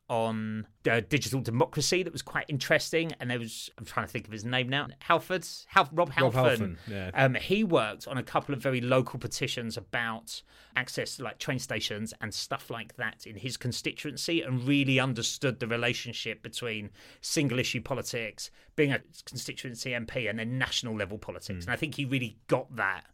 on 0.09 0.67
uh, 0.91 1.00
digital 1.09 1.41
democracy 1.41 2.03
that 2.03 2.12
was 2.12 2.23
quite 2.23 2.47
interesting. 2.49 3.12
And 3.21 3.31
there 3.31 3.38
was, 3.38 3.71
I'm 3.77 3.85
trying 3.85 4.07
to 4.07 4.12
think 4.12 4.27
of 4.27 4.33
his 4.33 4.45
name 4.45 4.69
now, 4.69 4.88
Halford, 5.00 5.47
Hal- 5.67 5.88
Rob 5.93 6.11
Halford. 6.11 6.35
Rob 6.35 6.59
Halfon, 6.59 6.77
yeah. 6.88 7.11
um, 7.15 7.35
he 7.35 7.62
worked 7.62 8.09
on 8.09 8.17
a 8.17 8.23
couple 8.23 8.55
of 8.55 8.62
very 8.62 8.81
local 8.81 9.19
petitions 9.19 9.77
about 9.77 10.43
access 10.77 11.17
to 11.17 11.25
like 11.25 11.38
train 11.38 11.59
stations 11.59 12.15
and 12.21 12.33
stuff 12.33 12.71
like 12.71 12.97
that 12.97 13.27
in 13.27 13.37
his 13.37 13.57
constituency 13.57 14.43
and 14.43 14.67
really 14.67 14.99
understood 14.99 15.61
the 15.61 15.67
relationship 15.67 16.43
between 16.43 16.91
single 17.21 17.59
issue 17.59 17.81
politics, 17.81 18.50
being 18.77 18.93
a 18.93 19.00
constituency 19.27 19.91
MP, 19.91 20.29
and 20.31 20.38
then 20.38 20.57
national 20.59 20.97
level 20.97 21.19
politics. 21.19 21.65
Hmm. 21.65 21.71
And 21.71 21.75
I 21.75 21.77
think 21.77 21.97
he 21.97 22.05
really 22.05 22.38
got 22.47 22.75
that 22.77 23.05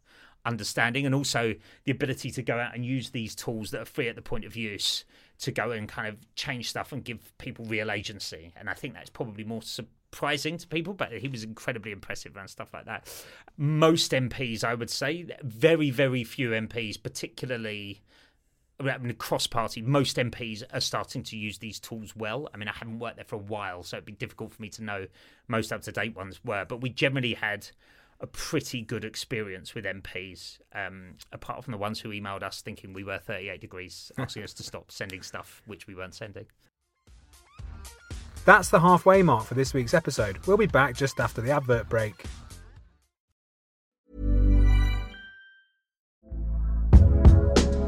understanding 0.45 1.05
and 1.05 1.15
also 1.15 1.55
the 1.85 1.91
ability 1.91 2.29
to 2.31 2.41
go 2.41 2.59
out 2.59 2.75
and 2.75 2.85
use 2.85 3.09
these 3.09 3.35
tools 3.35 3.71
that 3.71 3.81
are 3.81 3.85
free 3.85 4.07
at 4.07 4.15
the 4.15 4.21
point 4.21 4.45
of 4.45 4.55
use 4.55 5.03
to 5.39 5.51
go 5.51 5.71
and 5.71 5.87
kind 5.87 6.07
of 6.07 6.17
change 6.35 6.69
stuff 6.69 6.91
and 6.91 7.03
give 7.03 7.37
people 7.37 7.65
real 7.65 7.91
agency. 7.91 8.53
And 8.55 8.69
I 8.69 8.73
think 8.73 8.93
that's 8.93 9.09
probably 9.09 9.43
more 9.43 9.61
surprising 9.61 10.57
to 10.57 10.67
people, 10.67 10.93
but 10.93 11.11
he 11.11 11.27
was 11.27 11.43
incredibly 11.43 11.91
impressive 11.91 12.35
around 12.35 12.47
stuff 12.47 12.73
like 12.73 12.85
that. 12.85 13.07
Most 13.57 14.11
MPs, 14.11 14.63
I 14.63 14.73
would 14.73 14.89
say, 14.89 15.27
very, 15.43 15.89
very 15.89 16.23
few 16.23 16.51
MPs, 16.51 17.01
particularly 17.01 18.01
I 18.79 18.97
mean, 18.97 19.13
cross 19.15 19.47
party, 19.47 19.81
most 19.81 20.17
MPs 20.17 20.63
are 20.73 20.81
starting 20.81 21.23
to 21.23 21.37
use 21.37 21.59
these 21.59 21.79
tools 21.79 22.15
well. 22.15 22.49
I 22.53 22.57
mean, 22.57 22.67
I 22.67 22.73
haven't 22.73 22.99
worked 22.99 23.15
there 23.15 23.25
for 23.25 23.35
a 23.35 23.39
while, 23.39 23.83
so 23.83 23.95
it'd 23.97 24.05
be 24.05 24.11
difficult 24.11 24.53
for 24.53 24.61
me 24.61 24.69
to 24.69 24.83
know 24.83 25.07
most 25.47 25.71
up 25.71 25.81
to 25.83 25.91
date 25.91 26.15
ones 26.15 26.43
were, 26.43 26.65
but 26.65 26.81
we 26.81 26.89
generally 26.89 27.35
had 27.35 27.67
a 28.21 28.27
pretty 28.27 28.81
good 28.81 29.03
experience 29.03 29.75
with 29.75 29.85
MPs, 29.85 30.59
um, 30.73 31.15
apart 31.31 31.63
from 31.63 31.71
the 31.73 31.77
ones 31.77 31.99
who 31.99 32.09
emailed 32.09 32.43
us 32.43 32.61
thinking 32.61 32.93
we 32.93 33.03
were 33.03 33.19
38 33.19 33.59
degrees, 33.59 34.11
asking 34.17 34.43
us 34.43 34.53
to 34.53 34.63
stop 34.63 34.91
sending 34.91 35.21
stuff 35.21 35.61
which 35.65 35.87
we 35.87 35.95
weren't 35.95 36.15
sending. 36.15 36.45
That's 38.45 38.69
the 38.69 38.79
halfway 38.79 39.23
mark 39.23 39.45
for 39.45 39.55
this 39.55 39.73
week's 39.73 39.93
episode. 39.93 40.37
We'll 40.45 40.57
be 40.57 40.67
back 40.67 40.95
just 40.95 41.19
after 41.19 41.41
the 41.41 41.51
advert 41.51 41.89
break. 41.89 42.25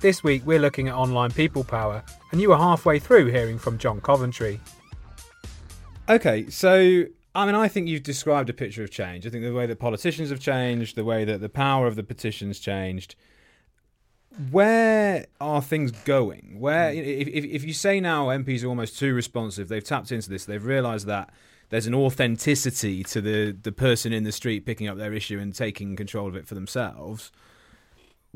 This 0.00 0.22
week 0.22 0.42
we're 0.46 0.60
looking 0.60 0.86
at 0.86 0.94
online 0.94 1.32
people 1.32 1.64
power, 1.64 2.04
and 2.30 2.40
you 2.40 2.50
were 2.50 2.56
halfway 2.56 3.00
through 3.00 3.26
hearing 3.26 3.58
from 3.58 3.78
John 3.78 4.00
Coventry. 4.00 4.60
Okay, 6.08 6.48
so 6.50 7.04
I 7.34 7.46
mean, 7.46 7.56
I 7.56 7.66
think 7.66 7.88
you've 7.88 8.04
described 8.04 8.48
a 8.48 8.52
picture 8.52 8.84
of 8.84 8.92
change. 8.92 9.26
I 9.26 9.30
think 9.30 9.42
the 9.42 9.52
way 9.52 9.66
that 9.66 9.80
politicians 9.80 10.30
have 10.30 10.38
changed, 10.38 10.94
the 10.94 11.04
way 11.04 11.24
that 11.24 11.40
the 11.40 11.48
power 11.48 11.88
of 11.88 11.96
the 11.96 12.04
petitions 12.04 12.60
changed. 12.60 13.16
where 14.52 15.26
are 15.40 15.60
things 15.60 15.90
going? 15.90 16.60
Where 16.60 16.92
hmm. 16.92 16.98
if, 16.98 17.26
if 17.26 17.44
if 17.44 17.64
you 17.64 17.72
say 17.72 17.98
now 17.98 18.26
MPs 18.26 18.62
are 18.62 18.68
almost 18.68 19.00
too 19.00 19.12
responsive, 19.12 19.66
they've 19.66 19.82
tapped 19.82 20.12
into 20.12 20.30
this, 20.30 20.44
they've 20.44 20.64
realised 20.64 21.08
that 21.08 21.30
there's 21.70 21.88
an 21.88 21.94
authenticity 21.94 23.02
to 23.02 23.20
the 23.20 23.50
the 23.50 23.72
person 23.72 24.12
in 24.12 24.22
the 24.22 24.32
street 24.32 24.64
picking 24.64 24.86
up 24.86 24.96
their 24.96 25.12
issue 25.12 25.40
and 25.40 25.56
taking 25.56 25.96
control 25.96 26.28
of 26.28 26.36
it 26.36 26.46
for 26.46 26.54
themselves 26.54 27.32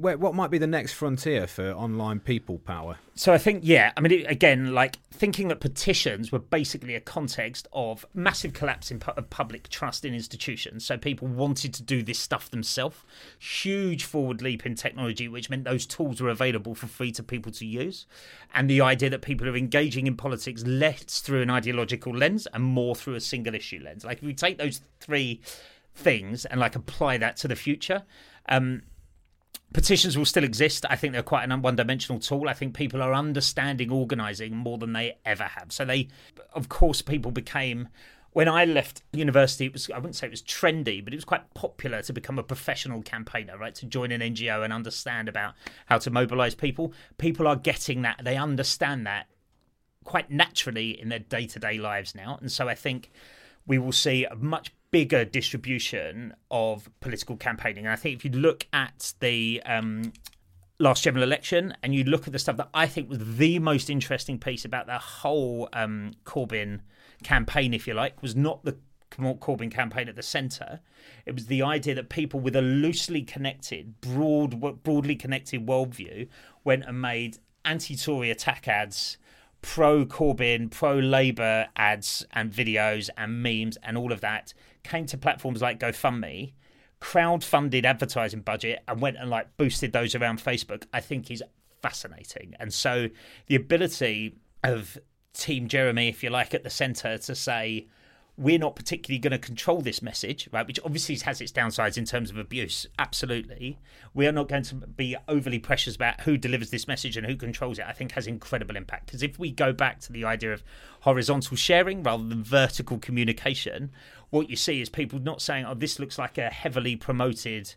where, 0.03 0.19
what 0.19 0.35
might 0.35 0.51
be 0.51 0.59
the 0.59 0.67
next 0.67 0.93
frontier 0.93 1.47
for 1.47 1.71
online 1.71 2.19
people 2.19 2.59
power? 2.59 2.99
So 3.15 3.33
I 3.33 3.38
think, 3.38 3.61
yeah, 3.65 3.93
I 3.97 4.01
mean, 4.01 4.12
it, 4.12 4.31
again, 4.31 4.75
like 4.75 4.97
thinking 5.12 5.49
that 5.49 5.61
petitions 5.61 6.33
were 6.33 6.41
basically 6.41 6.97
a 6.97 7.01
context 7.01 7.69
of 7.73 8.05
massive 8.12 8.53
collapse 8.53 8.91
in 8.91 8.99
pu- 8.99 9.12
of 9.12 9.31
public 9.31 9.69
trust 9.69 10.05
in 10.05 10.12
institutions. 10.12 10.85
So 10.85 10.99
people 10.99 11.29
wanted 11.29 11.73
to 11.75 11.83
do 11.83 12.03
this 12.03 12.19
stuff 12.19 12.51
themselves. 12.51 12.97
Huge 13.38 14.05
forward 14.05 14.43
leap 14.43 14.67
in 14.67 14.75
technology, 14.75 15.29
which 15.29 15.49
meant 15.49 15.65
those 15.65 15.87
tools 15.87 16.21
were 16.21 16.31
available 16.31 16.75
for 16.75 16.88
free 16.88 17.12
to 17.12 17.23
people 17.23 17.53
to 17.53 17.65
use. 17.65 18.07
And 18.55 18.69
the 18.69 18.81
idea 18.81 19.09
that 19.11 19.23
people 19.23 19.49
are 19.49 19.57
engaging 19.57 20.07
in 20.09 20.17
politics 20.17 20.65
less 20.67 21.21
through 21.21 21.43
an 21.43 21.51
ideological 21.51 22.15
lens 22.15 22.49
and 22.53 22.65
more 22.65 22.97
through 22.97 23.15
a 23.15 23.21
single 23.21 23.55
issue 23.55 23.81
lens. 23.83 24.05
Like 24.05 24.19
if 24.19 24.25
we 24.25 24.35
take 24.35 24.59
those 24.59 24.81
three 25.01 25.41
things 25.95 26.45
and 26.45 26.59
like 26.59 26.75
apply 26.75 27.19
that 27.19 27.37
to 27.37 27.49
the 27.49 27.57
future, 27.57 28.03
um, 28.49 28.83
petitions 29.73 30.17
will 30.17 30.25
still 30.25 30.45
exist. 30.45 30.85
I 30.89 30.97
think 30.97 31.13
they're 31.13 31.23
quite 31.23 31.49
an 31.49 31.63
one 31.63 31.77
dimensional 31.77 32.21
tool. 32.21 32.49
I 32.49 32.55
think 32.55 32.75
people 32.75 33.03
are 33.03 33.15
understanding 33.15 33.91
organising 33.91 34.57
more 34.57 34.79
than 34.79 34.93
they 34.93 35.19
ever 35.25 35.45
have. 35.45 35.73
So 35.73 35.85
they, 35.85 36.09
of 36.55 36.69
course, 36.69 37.03
people 37.03 37.31
became. 37.31 37.89
When 38.35 38.49
I 38.49 38.65
left 38.65 39.03
university, 39.13 39.67
it 39.67 39.75
was 39.75 39.91
I 39.91 39.97
wouldn't 39.97 40.17
say 40.17 40.27
it 40.27 40.31
was 40.31 40.43
trendy, 40.43 41.05
but 41.05 41.13
it 41.13 41.17
was 41.17 41.25
quite 41.25 41.53
popular 41.53 42.01
to 42.03 42.13
become 42.15 42.39
a 42.39 42.43
professional 42.43 43.03
campaigner, 43.03 43.59
right? 43.59 43.75
To 43.75 43.87
join 43.87 44.11
an 44.11 44.23
NGO 44.23 44.65
and 44.65 44.73
understand 44.73 45.29
about 45.29 45.53
how 45.87 45.99
to 45.99 46.11
mobilise 46.11 46.55
people. 46.55 46.95
People 47.19 47.47
are 47.47 47.57
getting 47.57 48.01
that; 48.03 48.23
they 48.25 48.39
understand 48.39 49.07
that 49.07 49.27
quite 50.05 50.31
naturally 50.31 50.99
in 50.99 51.11
their 51.11 51.19
day 51.19 51.47
to 51.47 51.59
day 51.59 51.77
lives 51.77 52.15
now, 52.15 52.39
and 52.41 52.51
so 52.51 52.69
I 52.69 52.75
think 52.75 53.11
we 53.67 53.79
will 53.79 53.93
see 53.93 54.25
a 54.25 54.35
much 54.35 54.73
bigger 54.93 55.25
distribution 55.25 56.35
of 56.51 56.89
political 57.01 57.37
campaigning. 57.37 57.87
And 57.87 57.93
I 57.93 57.97
think 57.97 58.15
if 58.15 58.25
you 58.25 58.31
look 58.31 58.67
at 58.73 59.15
the 59.21 59.61
um, 59.65 60.13
last 60.79 61.03
general 61.03 61.25
election 61.25 61.75
and 61.83 61.95
you 61.95 62.05
look 62.05 62.27
at 62.27 62.33
the 62.33 62.39
stuff 62.39 62.59
that 62.59 62.69
I 62.75 62.87
think 62.87 63.09
was 63.09 63.37
the 63.37 63.59
most 63.59 63.91
interesting 63.91 64.39
piece 64.39 64.65
about 64.65 64.87
the 64.87 64.99
whole 64.99 65.69
um, 65.73 66.13
Corbyn 66.25 66.81
campaign, 67.25 67.73
if 67.75 67.89
you 67.89 67.95
like, 67.95 68.23
was 68.23 68.37
not 68.37 68.65
the 68.65 68.77
Corbyn 69.11 69.71
campaign 69.71 70.09
at 70.09 70.17
the 70.17 70.23
centre. 70.23 70.81
It 71.27 71.35
was 71.35 71.47
the 71.47 71.63
idea 71.63 71.95
that 71.95 72.11
people 72.11 72.39
with 72.39 72.55
a 72.55 72.63
loosely 72.63 73.23
connected, 73.23 74.01
broad, 74.03 74.83
broadly 74.83 75.17
connected 75.17 75.67
worldview 75.67 76.29
went 76.65 76.85
and 76.85 77.01
made 77.01 77.39
anti-Tory 77.65 78.31
attack 78.31 78.69
ads 78.69 79.17
pro 79.63 80.05
Corbyn, 80.05 80.71
pro 80.71 80.99
Labour 80.99 81.69
ads 81.77 82.27
and 82.33 82.53
videos 82.53 83.09
and 83.17 83.43
memes 83.43 83.79
and 83.83 83.97
all 83.97 84.13
of 84.13 84.21
that 84.21 84.53
came 84.85 85.07
to 85.07 85.18
platforms 85.18 85.62
like 85.62 85.79
GoFundMe, 85.81 86.53
crowd-funded 87.01 87.85
advertising 87.85 88.40
budget, 88.40 88.83
and 88.87 89.01
went 89.01 89.16
and 89.16 89.31
like 89.31 89.57
boosted 89.57 89.92
those 89.92 90.14
around 90.14 90.38
Facebook, 90.38 90.85
I 90.92 91.01
think 91.01 91.31
is 91.31 91.42
fascinating. 91.81 92.55
And 92.61 92.73
so 92.73 93.09
the 93.47 93.57
ability 93.57 94.37
of 94.62 94.99
Team 95.35 95.66
Jeremy, 95.66 96.09
if 96.09 96.23
you 96.23 96.31
like, 96.31 96.55
at 96.55 96.62
the 96.62 96.71
centre 96.71 97.18
to 97.18 97.35
say, 97.35 97.88
we're 98.38 98.59
not 98.59 98.75
particularly 98.75 99.18
going 99.18 99.33
to 99.33 99.38
control 99.38 99.83
this 99.83 100.01
message, 100.01 100.49
right? 100.53 100.66
Which 100.66 100.81
obviously 100.85 101.16
has 101.16 101.40
its 101.40 101.53
downsides 101.53 101.99
in 101.99 102.07
terms 102.07 102.31
of 102.31 102.38
abuse. 102.38 102.87
Absolutely. 102.99 103.79
We 104.14 104.27
are 104.27 104.33
not 104.33 104.49
going 104.49 104.62
to 104.64 104.75
be 104.75 105.16
overly 105.29 105.59
precious 105.59 105.97
about 105.97 106.23
who 106.23 106.38
delivers 106.38 106.71
this 106.71 106.88
message 106.88 107.18
and 107.18 107.27
who 107.27 107.37
controls 107.37 107.79
it, 107.79 107.85
I 107.87 107.92
think 107.92 108.12
has 108.12 108.27
incredible 108.27 108.77
impact. 108.77 109.07
Because 109.07 109.23
if 109.23 109.38
we 109.38 109.51
go 109.51 109.75
back 109.75 110.01
to 110.01 110.12
the 110.12 110.25
idea 110.25 110.53
of 110.53 110.64
horizontal 111.01 111.59
sharing 111.59 112.03
rather 112.03 112.27
than 112.27 112.42
vertical 112.42 112.99
communication, 112.99 113.90
what 114.33 114.49
you 114.49 114.57
see 114.57 114.81
is 114.81 114.88
people 114.88 115.18
not 115.18 115.42
saying, 115.42 115.66
oh, 115.66 115.75
this 115.75 115.99
looks 115.99 116.18
like 116.18 116.38
a 116.38 116.49
heavily 116.49 116.97
promoted 116.97 117.75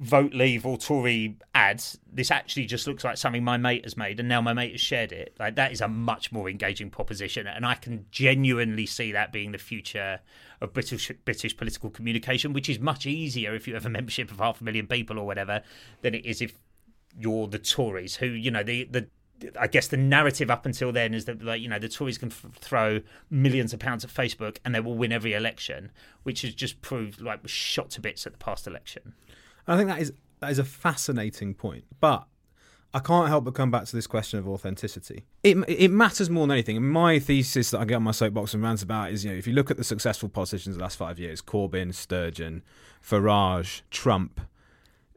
vote 0.00 0.32
leave 0.32 0.64
or 0.64 0.78
Tory 0.78 1.36
ads. 1.54 1.98
This 2.10 2.30
actually 2.30 2.64
just 2.64 2.86
looks 2.86 3.04
like 3.04 3.18
something 3.18 3.44
my 3.44 3.58
mate 3.58 3.84
has 3.84 3.94
made, 3.94 4.18
and 4.18 4.26
now 4.26 4.40
my 4.40 4.54
mate 4.54 4.72
has 4.72 4.80
shared 4.80 5.12
it. 5.12 5.36
Like 5.38 5.56
that 5.56 5.72
is 5.72 5.82
a 5.82 5.88
much 5.88 6.32
more 6.32 6.48
engaging 6.48 6.88
proposition, 6.88 7.46
and 7.46 7.66
I 7.66 7.74
can 7.74 8.06
genuinely 8.10 8.86
see 8.86 9.12
that 9.12 9.30
being 9.30 9.52
the 9.52 9.58
future 9.58 10.20
of 10.62 10.72
British 10.72 11.12
British 11.26 11.54
political 11.54 11.90
communication, 11.90 12.54
which 12.54 12.70
is 12.70 12.80
much 12.80 13.04
easier 13.04 13.54
if 13.54 13.68
you 13.68 13.74
have 13.74 13.84
a 13.84 13.90
membership 13.90 14.30
of 14.30 14.38
half 14.38 14.62
a 14.62 14.64
million 14.64 14.86
people 14.86 15.18
or 15.18 15.26
whatever 15.26 15.62
than 16.00 16.14
it 16.14 16.24
is 16.24 16.40
if 16.40 16.54
you're 17.18 17.46
the 17.46 17.58
Tories, 17.58 18.16
who 18.16 18.26
you 18.26 18.50
know 18.50 18.62
the 18.62 18.84
the. 18.84 19.06
I 19.58 19.66
guess 19.66 19.88
the 19.88 19.96
narrative 19.96 20.50
up 20.50 20.64
until 20.64 20.92
then 20.92 21.12
is 21.12 21.24
that, 21.26 21.42
like, 21.42 21.60
you 21.60 21.68
know, 21.68 21.78
the 21.78 21.88
Tories 21.88 22.18
can 22.18 22.30
f- 22.30 22.46
throw 22.54 23.00
millions 23.30 23.72
of 23.72 23.80
pounds 23.80 24.04
at 24.04 24.10
Facebook 24.10 24.58
and 24.64 24.74
they 24.74 24.80
will 24.80 24.94
win 24.94 25.12
every 25.12 25.32
election, 25.32 25.90
which 26.22 26.42
has 26.42 26.54
just 26.54 26.80
proved 26.82 27.20
like 27.20 27.42
was 27.42 27.50
shot 27.50 27.90
to 27.90 28.00
bits 28.00 28.26
at 28.26 28.32
the 28.32 28.38
past 28.38 28.66
election. 28.66 29.14
I 29.66 29.76
think 29.76 29.88
that 29.88 30.00
is 30.00 30.12
that 30.40 30.50
is 30.50 30.58
a 30.58 30.64
fascinating 30.64 31.54
point, 31.54 31.84
but 32.00 32.26
I 32.92 33.00
can't 33.00 33.28
help 33.28 33.44
but 33.44 33.54
come 33.54 33.72
back 33.72 33.86
to 33.86 33.96
this 33.96 34.06
question 34.06 34.38
of 34.38 34.48
authenticity. 34.48 35.24
It 35.42 35.56
it 35.68 35.90
matters 35.90 36.30
more 36.30 36.46
than 36.46 36.52
anything. 36.52 36.82
My 36.84 37.18
thesis 37.18 37.70
that 37.72 37.80
I 37.80 37.84
get 37.84 37.96
on 37.96 38.04
my 38.04 38.12
soapbox 38.12 38.54
and 38.54 38.62
rant 38.62 38.82
about 38.82 39.10
is, 39.10 39.24
you 39.24 39.32
know, 39.32 39.36
if 39.36 39.46
you 39.46 39.52
look 39.52 39.70
at 39.70 39.76
the 39.76 39.84
successful 39.84 40.28
politicians 40.28 40.76
of 40.76 40.78
the 40.78 40.84
last 40.84 40.96
five 40.96 41.18
years, 41.18 41.42
Corbyn, 41.42 41.92
Sturgeon, 41.92 42.62
Farage, 43.02 43.82
Trump, 43.90 44.40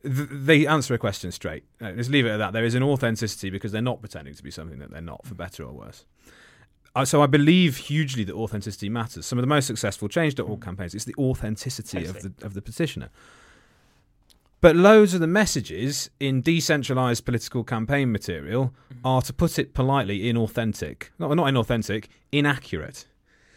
th- 0.08 0.30
they 0.32 0.68
answer 0.68 0.94
a 0.94 0.98
question 0.98 1.32
straight. 1.32 1.64
Uh, 1.82 1.92
let's 1.96 2.10
leave 2.10 2.26
it 2.26 2.30
at 2.30 2.38
that. 2.38 2.54
There 2.54 2.66
is 2.66 2.76
an 2.76 2.84
authenticity 2.84 3.50
because 3.50 3.72
they're 3.72 3.82
not 3.82 4.00
pretending 4.00 4.34
to 4.34 4.44
be 4.44 4.52
something 4.52 4.80
that 4.80 4.92
they're 4.92 5.02
not, 5.02 5.26
for 5.26 5.36
better 5.36 5.64
or 5.64 5.74
worse. 5.74 6.06
Uh, 6.96 7.06
so 7.06 7.22
I 7.22 7.28
believe 7.28 7.78
hugely 7.78 8.24
that 8.24 8.34
authenticity 8.34 8.90
matters. 8.90 9.26
Some 9.26 9.38
of 9.38 9.44
the 9.44 9.48
most 9.48 9.68
successful 9.68 10.08
change.org 10.08 10.62
campaigns, 10.62 10.96
it's 10.96 11.06
the 11.06 11.16
authenticity 11.20 12.06
of 12.06 12.22
the 12.22 12.34
of 12.44 12.56
the 12.56 12.62
petitioner. 12.62 13.10
But 14.60 14.76
loads 14.76 15.14
of 15.14 15.20
the 15.20 15.28
messages 15.28 16.10
in 16.20 16.42
decentralized 16.42 17.24
political 17.24 17.64
campaign 17.64 18.12
material 18.12 18.74
mm-hmm. 18.92 19.06
are, 19.06 19.22
to 19.22 19.32
put 19.32 19.60
it 19.60 19.76
politely, 19.76 20.22
inauthentic. 20.22 21.10
Not, 21.20 21.36
not 21.36 21.46
inauthentic, 21.46 22.06
inaccurate. 22.32 23.06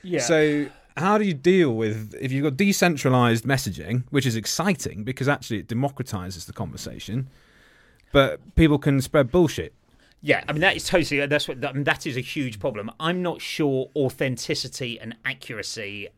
Yeah. 0.02 0.20
So 0.20 0.66
how 0.96 1.18
do 1.18 1.24
you 1.24 1.34
deal 1.34 1.74
with 1.74 2.14
if 2.20 2.32
you've 2.32 2.44
got 2.44 2.56
decentralized 2.56 3.44
messaging, 3.44 4.04
which 4.10 4.26
is 4.26 4.36
exciting 4.36 5.04
because 5.04 5.28
actually 5.28 5.58
it 5.58 5.68
democratizes 5.68 6.46
the 6.46 6.52
conversation, 6.52 7.28
but 8.12 8.54
people 8.54 8.78
can 8.78 9.00
spread 9.00 9.30
bullshit? 9.30 9.74
Yeah, 10.22 10.44
I 10.46 10.52
mean 10.52 10.60
that 10.60 10.76
is 10.76 10.86
totally 10.86 11.24
that's 11.26 11.48
what 11.48 11.64
I 11.64 11.72
mean, 11.72 11.84
that 11.84 12.06
is 12.06 12.16
a 12.16 12.20
huge 12.20 12.58
problem. 12.58 12.90
I'm 13.00 13.22
not 13.22 13.40
sure 13.40 13.90
authenticity 13.96 15.00
and 15.00 15.16
accuracy 15.24 16.08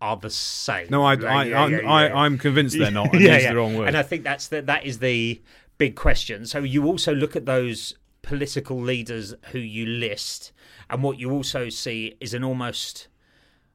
are 0.00 0.16
the 0.16 0.30
same. 0.30 0.88
No, 0.90 1.04
I, 1.04 1.12
I, 1.14 1.44
yeah, 1.44 1.66
yeah, 1.68 1.88
I, 1.88 2.26
am 2.26 2.36
convinced 2.36 2.76
they're 2.76 2.90
not. 2.90 3.14
yeah, 3.18 3.38
yeah. 3.38 3.50
the 3.50 3.56
wrong 3.56 3.76
word. 3.76 3.86
And 3.86 3.96
I 3.96 4.02
think 4.02 4.24
that's 4.24 4.48
the, 4.48 4.60
that 4.62 4.84
is 4.84 4.98
the 4.98 5.40
big 5.78 5.94
question. 5.94 6.44
So 6.44 6.58
you 6.58 6.86
also 6.86 7.14
look 7.14 7.36
at 7.36 7.46
those 7.46 7.94
political 8.22 8.80
leaders 8.80 9.32
who 9.52 9.60
you 9.60 9.86
list, 9.86 10.50
and 10.90 11.04
what 11.04 11.20
you 11.20 11.30
also 11.30 11.68
see 11.68 12.16
is 12.18 12.34
an 12.34 12.42
almost 12.42 13.06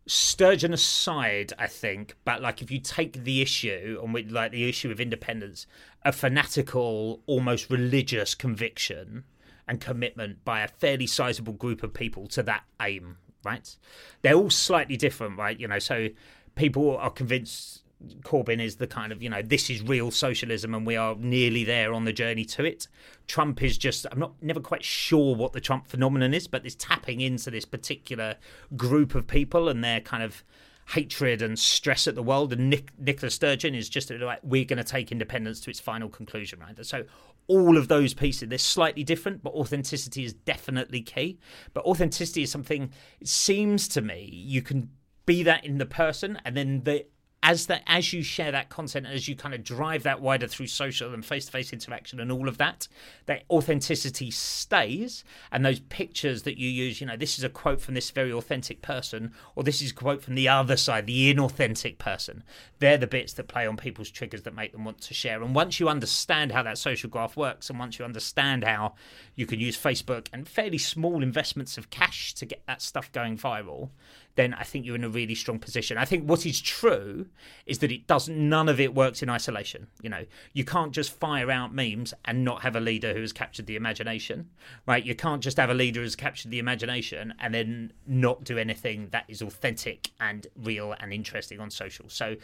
Sturgeon 0.07 0.73
aside, 0.73 1.53
I 1.59 1.67
think, 1.67 2.15
but 2.23 2.41
like 2.41 2.61
if 2.61 2.71
you 2.71 2.79
take 2.79 3.23
the 3.23 3.41
issue 3.41 3.99
and 4.01 4.13
with 4.13 4.31
like 4.31 4.51
the 4.51 4.67
issue 4.67 4.89
of 4.89 4.99
independence, 4.99 5.67
a 6.03 6.11
fanatical, 6.11 7.21
almost 7.25 7.69
religious 7.69 8.33
conviction 8.33 9.25
and 9.67 9.81
commitment 9.81 10.45
by 10.45 10.61
a 10.61 10.67
fairly 10.67 11.07
sizable 11.07 11.53
group 11.53 11.83
of 11.83 11.93
people 11.93 12.27
to 12.27 12.43
that 12.43 12.63
aim, 12.81 13.17
right? 13.43 13.75
They're 14.21 14.35
all 14.35 14.49
slightly 14.49 14.95
different, 14.95 15.37
right? 15.37 15.59
You 15.59 15.67
know, 15.67 15.79
so 15.79 16.07
people 16.55 16.95
are 16.97 17.09
convinced 17.09 17.83
Corbyn 18.23 18.61
is 18.61 18.75
the 18.75 18.87
kind 18.87 19.11
of, 19.11 19.23
you 19.23 19.29
know, 19.29 19.41
this 19.41 19.69
is 19.69 19.81
real 19.81 20.11
socialism 20.11 20.75
and 20.75 20.85
we 20.85 20.95
are 20.95 21.15
nearly 21.15 21.63
there 21.63 21.93
on 21.93 22.05
the 22.05 22.13
journey 22.13 22.45
to 22.45 22.63
it. 22.63 22.87
Trump 23.27 23.63
is 23.63 23.77
just, 23.77 24.05
I'm 24.11 24.19
not 24.19 24.33
never 24.41 24.59
quite 24.59 24.83
sure 24.83 25.35
what 25.35 25.53
the 25.53 25.61
Trump 25.61 25.87
phenomenon 25.87 26.33
is, 26.33 26.47
but 26.47 26.65
it's 26.65 26.75
tapping 26.75 27.21
into 27.21 27.49
this 27.49 27.65
particular 27.65 28.35
group 28.75 29.15
of 29.15 29.27
people 29.27 29.67
and 29.67 29.83
their 29.83 29.99
kind 29.99 30.21
of 30.21 30.43
hatred 30.89 31.41
and 31.41 31.57
stress 31.57 32.07
at 32.07 32.15
the 32.15 32.23
world. 32.23 32.53
And 32.53 32.69
Nick, 32.69 32.91
Nicola 32.99 33.29
Sturgeon 33.29 33.75
is 33.75 33.89
just 33.89 34.11
like, 34.11 34.39
we're 34.43 34.63
going 34.63 34.77
to 34.77 34.83
take 34.83 35.11
independence 35.11 35.59
to 35.61 35.69
its 35.69 35.79
final 35.79 36.07
conclusion, 36.07 36.59
right? 36.59 36.85
So 36.85 37.03
all 37.47 37.77
of 37.77 37.87
those 37.87 38.13
pieces, 38.13 38.47
they're 38.47 38.57
slightly 38.57 39.03
different, 39.03 39.41
but 39.41 39.53
authenticity 39.53 40.23
is 40.23 40.33
definitely 40.33 41.01
key. 41.01 41.39
But 41.73 41.85
authenticity 41.85 42.43
is 42.43 42.51
something, 42.51 42.91
it 43.19 43.27
seems 43.27 43.87
to 43.89 44.01
me, 44.01 44.29
you 44.31 44.61
can 44.61 44.91
be 45.25 45.43
that 45.43 45.65
in 45.65 45.77
the 45.77 45.85
person 45.85 46.39
and 46.45 46.55
then 46.55 46.83
the 46.83 47.05
as 47.47 47.67
that 47.67 47.81
as 47.87 48.11
you 48.11 48.21
share 48.21 48.51
that 48.51 48.67
content, 48.67 49.05
as 49.05 49.29
you 49.29 49.33
kind 49.33 49.55
of 49.55 49.63
drive 49.63 50.03
that 50.03 50.19
wider 50.19 50.47
through 50.47 50.67
social 50.67 51.13
and 51.13 51.25
face 51.25 51.45
to 51.45 51.51
face 51.53 51.71
interaction 51.71 52.19
and 52.19 52.29
all 52.29 52.49
of 52.49 52.57
that, 52.57 52.89
that 53.25 53.43
authenticity 53.49 54.29
stays. 54.29 55.23
And 55.49 55.65
those 55.65 55.79
pictures 55.79 56.43
that 56.43 56.59
you 56.59 56.67
use, 56.67 56.99
you 56.99 57.07
know, 57.07 57.15
this 57.15 57.37
is 57.37 57.45
a 57.45 57.49
quote 57.49 57.79
from 57.79 57.93
this 57.93 58.11
very 58.11 58.33
authentic 58.33 58.81
person, 58.81 59.31
or 59.55 59.63
this 59.63 59.81
is 59.81 59.91
a 59.91 59.93
quote 59.93 60.21
from 60.21 60.35
the 60.35 60.49
other 60.49 60.75
side, 60.75 61.07
the 61.07 61.33
inauthentic 61.33 61.97
person. 61.97 62.43
They're 62.79 62.97
the 62.97 63.07
bits 63.07 63.31
that 63.33 63.47
play 63.47 63.65
on 63.65 63.77
people's 63.77 64.11
triggers 64.11 64.41
that 64.41 64.53
make 64.53 64.73
them 64.73 64.83
want 64.83 64.99
to 65.03 65.13
share. 65.13 65.41
And 65.41 65.55
once 65.55 65.79
you 65.79 65.87
understand 65.87 66.51
how 66.51 66.63
that 66.63 66.77
social 66.77 67.09
graph 67.09 67.37
works, 67.37 67.69
and 67.69 67.79
once 67.79 67.97
you 67.97 68.03
understand 68.03 68.65
how 68.65 68.95
you 69.35 69.45
can 69.45 69.61
use 69.61 69.77
Facebook 69.77 70.27
and 70.33 70.49
fairly 70.49 70.77
small 70.77 71.23
investments 71.23 71.77
of 71.77 71.91
cash 71.91 72.33
to 72.33 72.45
get 72.45 72.63
that 72.67 72.81
stuff 72.81 73.09
going 73.13 73.37
viral, 73.37 73.91
then 74.37 74.53
I 74.53 74.63
think 74.63 74.85
you're 74.85 74.95
in 74.95 75.03
a 75.03 75.09
really 75.09 75.35
strong 75.35 75.57
position. 75.57 75.97
I 75.97 76.05
think 76.05 76.23
what 76.29 76.45
is 76.45 76.61
true 76.61 77.25
is 77.65 77.79
that 77.79 77.91
it 77.91 78.07
doesn't 78.07 78.37
none 78.37 78.69
of 78.69 78.79
it 78.79 78.93
works 78.93 79.21
in 79.23 79.29
isolation. 79.29 79.87
You 80.01 80.09
know, 80.09 80.25
you 80.53 80.63
can't 80.63 80.93
just 80.93 81.11
fire 81.11 81.49
out 81.51 81.73
memes 81.73 82.13
and 82.23 82.45
not 82.45 82.61
have 82.61 82.75
a 82.75 82.79
leader 82.79 83.13
who 83.13 83.21
has 83.21 83.33
captured 83.33 83.65
the 83.65 83.75
imagination. 83.75 84.49
Right? 84.85 85.03
You 85.03 85.15
can't 85.15 85.41
just 85.41 85.57
have 85.57 85.71
a 85.71 85.73
leader 85.73 86.01
who's 86.01 86.15
captured 86.15 86.51
the 86.51 86.59
imagination 86.59 87.33
and 87.39 87.53
then 87.53 87.91
not 88.05 88.43
do 88.43 88.59
anything 88.59 89.09
that 89.11 89.25
is 89.27 89.41
authentic 89.41 90.11
and 90.21 90.45
real 90.55 90.95
and 90.99 91.11
interesting 91.11 91.59
on 91.59 91.71
social. 91.71 92.05
So 92.07 92.37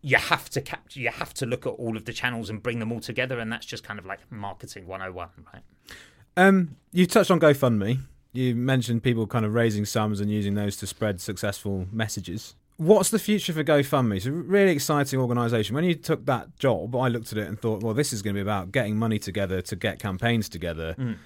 you 0.00 0.16
have 0.16 0.50
to 0.50 0.60
capture 0.60 0.98
you 0.98 1.10
have 1.10 1.32
to 1.34 1.46
look 1.46 1.66
at 1.66 1.70
all 1.70 1.96
of 1.96 2.06
the 2.06 2.12
channels 2.12 2.50
and 2.50 2.62
bring 2.62 2.78
them 2.80 2.90
all 2.90 3.00
together 3.00 3.38
and 3.38 3.52
that's 3.52 3.64
just 3.64 3.84
kind 3.84 3.98
of 4.00 4.04
like 4.04 4.18
marketing 4.30 4.86
101 4.86 5.28
right 5.54 5.62
um 6.36 6.76
you 6.90 7.06
touched 7.06 7.30
on 7.30 7.38
gofundme 7.38 8.00
you 8.32 8.54
mentioned 8.54 9.02
people 9.02 9.26
kind 9.26 9.44
of 9.44 9.54
raising 9.54 9.84
sums 9.84 10.20
and 10.20 10.30
using 10.30 10.54
those 10.54 10.76
to 10.78 10.86
spread 10.86 11.20
successful 11.20 11.86
messages. 11.92 12.54
What's 12.78 13.10
the 13.10 13.18
future 13.18 13.52
for 13.52 13.62
GoFundMe? 13.62 14.16
It's 14.16 14.26
a 14.26 14.32
really 14.32 14.72
exciting 14.72 15.20
organisation. 15.20 15.74
When 15.74 15.84
you 15.84 15.94
took 15.94 16.26
that 16.26 16.58
job, 16.58 16.96
I 16.96 17.08
looked 17.08 17.30
at 17.32 17.38
it 17.38 17.46
and 17.46 17.60
thought, 17.60 17.82
well, 17.82 17.94
this 17.94 18.12
is 18.12 18.22
going 18.22 18.34
to 18.34 18.38
be 18.38 18.42
about 18.42 18.72
getting 18.72 18.96
money 18.96 19.18
together 19.18 19.60
to 19.62 19.76
get 19.76 19.98
campaigns 19.98 20.48
together. 20.48 20.96
Mm. 20.98 21.16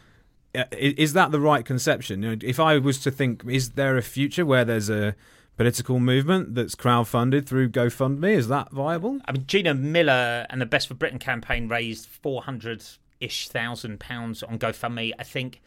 Is 0.72 1.12
that 1.12 1.30
the 1.30 1.40
right 1.40 1.64
conception? 1.64 2.24
If 2.42 2.58
I 2.58 2.78
was 2.78 2.98
to 3.00 3.10
think, 3.10 3.44
is 3.46 3.70
there 3.70 3.96
a 3.96 4.02
future 4.02 4.44
where 4.44 4.64
there's 4.64 4.90
a 4.90 5.14
political 5.56 6.00
movement 6.00 6.54
that's 6.54 6.74
crowdfunded 6.74 7.46
through 7.46 7.70
GoFundMe? 7.70 8.32
Is 8.32 8.48
that 8.48 8.72
viable? 8.72 9.20
I 9.26 9.32
mean, 9.32 9.44
Gina 9.46 9.74
Miller 9.74 10.46
and 10.50 10.60
the 10.60 10.66
Best 10.66 10.88
for 10.88 10.94
Britain 10.94 11.18
campaign 11.18 11.68
raised 11.68 12.06
400 12.06 12.84
ish 13.20 13.48
thousand 13.48 14.00
pounds 14.00 14.42
on 14.42 14.58
GoFundMe. 14.58 15.12
I 15.18 15.22
think 15.22 15.62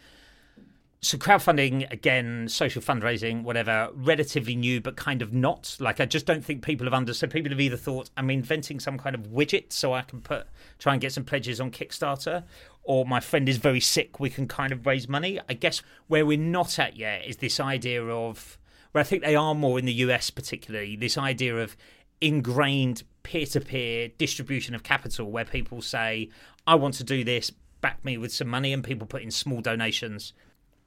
so 1.02 1.18
crowdfunding 1.18 1.90
again 1.92 2.48
social 2.50 2.82
fundraising 2.82 3.44
whatever 3.44 3.90
relatively 3.94 4.56
new 4.56 4.82
but 4.82 4.98
kind 4.98 5.22
of 5.22 5.34
not. 5.34 5.78
Like 5.80 6.00
i 6.00 6.06
just 6.06 6.26
don't 6.26 6.44
think 6.44 6.64
people 6.64 6.86
have 6.86 6.94
understood 6.94 7.32
people 7.32 7.52
have 7.52 7.62
either 7.62 7.78
thought 7.78 8.10
i'm 8.18 8.30
inventing 8.30 8.80
some 8.80 8.98
kind 8.98 9.16
of 9.16 9.28
widget 9.28 9.72
so 9.72 9.94
i 9.94 10.02
can 10.02 10.22
put 10.22 10.48
try 10.78 10.94
and 10.94 11.02
get 11.02 11.14
some 11.14 11.24
pledges 11.24 11.62
on 11.62 11.72
kickstarter 11.72 12.44
or 12.84 13.06
my 13.06 13.20
friend 13.20 13.48
is 13.48 13.58
very 13.58 13.80
sick 13.80 14.20
we 14.20 14.30
can 14.30 14.48
kind 14.48 14.72
of 14.72 14.86
raise 14.86 15.08
money. 15.08 15.40
I 15.48 15.54
guess 15.54 15.82
where 16.08 16.26
we're 16.26 16.38
not 16.38 16.80
at 16.80 16.98
yet 16.98 17.26
is 17.26 17.38
this 17.38 17.60
idea 17.60 18.04
of 18.06 18.58
where 18.92 19.02
i 19.02 19.06
think 19.06 19.24
they 19.24 19.36
are 19.36 19.56
more 19.56 19.80
in 19.80 19.86
the 19.86 19.94
us 19.94 20.30
particularly 20.30 20.96
this 20.96 21.18
idea 21.18 21.56
of 21.58 21.78
ingrained 22.20 23.04
peer-to-peer 23.24 24.10
distribution 24.18 24.76
of 24.76 24.84
capital 24.84 25.32
where 25.32 25.46
people 25.46 25.82
say 25.82 26.30
i 26.68 26.76
want 26.76 26.96
to 26.96 27.04
do 27.06 27.24
this 27.24 27.52
back 27.80 28.04
me 28.04 28.18
with 28.18 28.34
some 28.34 28.48
money 28.50 28.74
and 28.74 28.84
people 28.84 29.08
put 29.08 29.22
in 29.22 29.32
small 29.32 29.62
donations 29.62 30.34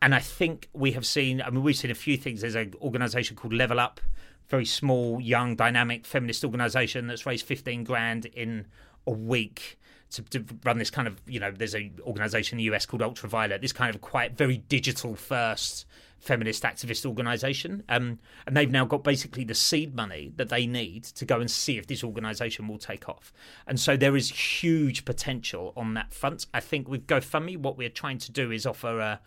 and 0.02 0.16
I 0.16 0.18
think 0.18 0.68
we 0.72 0.92
have 0.92 1.06
seen. 1.06 1.40
I 1.40 1.48
mean, 1.50 1.62
we've 1.62 1.76
seen 1.76 1.92
a 1.92 1.94
few 1.94 2.16
things. 2.16 2.40
There's 2.40 2.56
an 2.56 2.74
organisation 2.82 3.36
called 3.36 3.54
Level 3.54 3.78
Up, 3.78 4.00
very 4.48 4.66
small, 4.66 5.20
young, 5.20 5.54
dynamic 5.54 6.04
feminist 6.04 6.44
organisation 6.44 7.06
that's 7.06 7.24
raised 7.24 7.46
15 7.46 7.84
grand 7.84 8.26
in 8.26 8.66
a 9.06 9.12
week 9.12 9.78
to, 10.10 10.22
to, 10.22 10.44
run 10.64 10.78
this 10.78 10.90
kind 10.90 11.06
of. 11.06 11.22
You 11.26 11.38
know, 11.38 11.52
there's 11.52 11.74
an 11.74 12.00
organisation 12.02 12.58
in 12.58 12.64
the 12.66 12.74
US 12.74 12.84
called 12.84 13.00
Ultraviolet. 13.00 13.62
This 13.62 13.72
kind 13.72 13.94
of 13.94 14.00
quite 14.00 14.36
very 14.36 14.58
digital 14.58 15.14
first 15.14 15.86
feminist 16.18 16.64
activist 16.64 17.06
organisation, 17.06 17.84
um, 17.88 18.18
and 18.46 18.56
they've 18.56 18.70
now 18.70 18.84
got 18.84 19.04
basically 19.04 19.44
the 19.44 19.54
seed 19.54 19.94
money 19.94 20.32
that 20.36 20.48
they 20.48 20.66
need 20.66 21.04
to 21.04 21.24
go 21.24 21.40
and 21.40 21.50
see 21.50 21.78
if 21.78 21.86
this 21.86 22.02
organisation 22.02 22.66
will 22.66 22.78
take 22.78 23.08
off. 23.08 23.32
And 23.68 23.78
so 23.78 23.96
there 23.96 24.16
is 24.16 24.30
huge 24.30 25.04
potential 25.04 25.72
on 25.76 25.94
that 25.94 26.12
front. 26.12 26.46
I 26.52 26.60
think 26.60 26.88
with 26.88 27.06
GoFundMe, 27.06 27.56
what 27.56 27.76
we're 27.76 27.88
trying 27.88 28.18
to 28.18 28.32
do 28.32 28.50
is 28.50 28.66
offer 28.66 28.98
a 29.00 29.20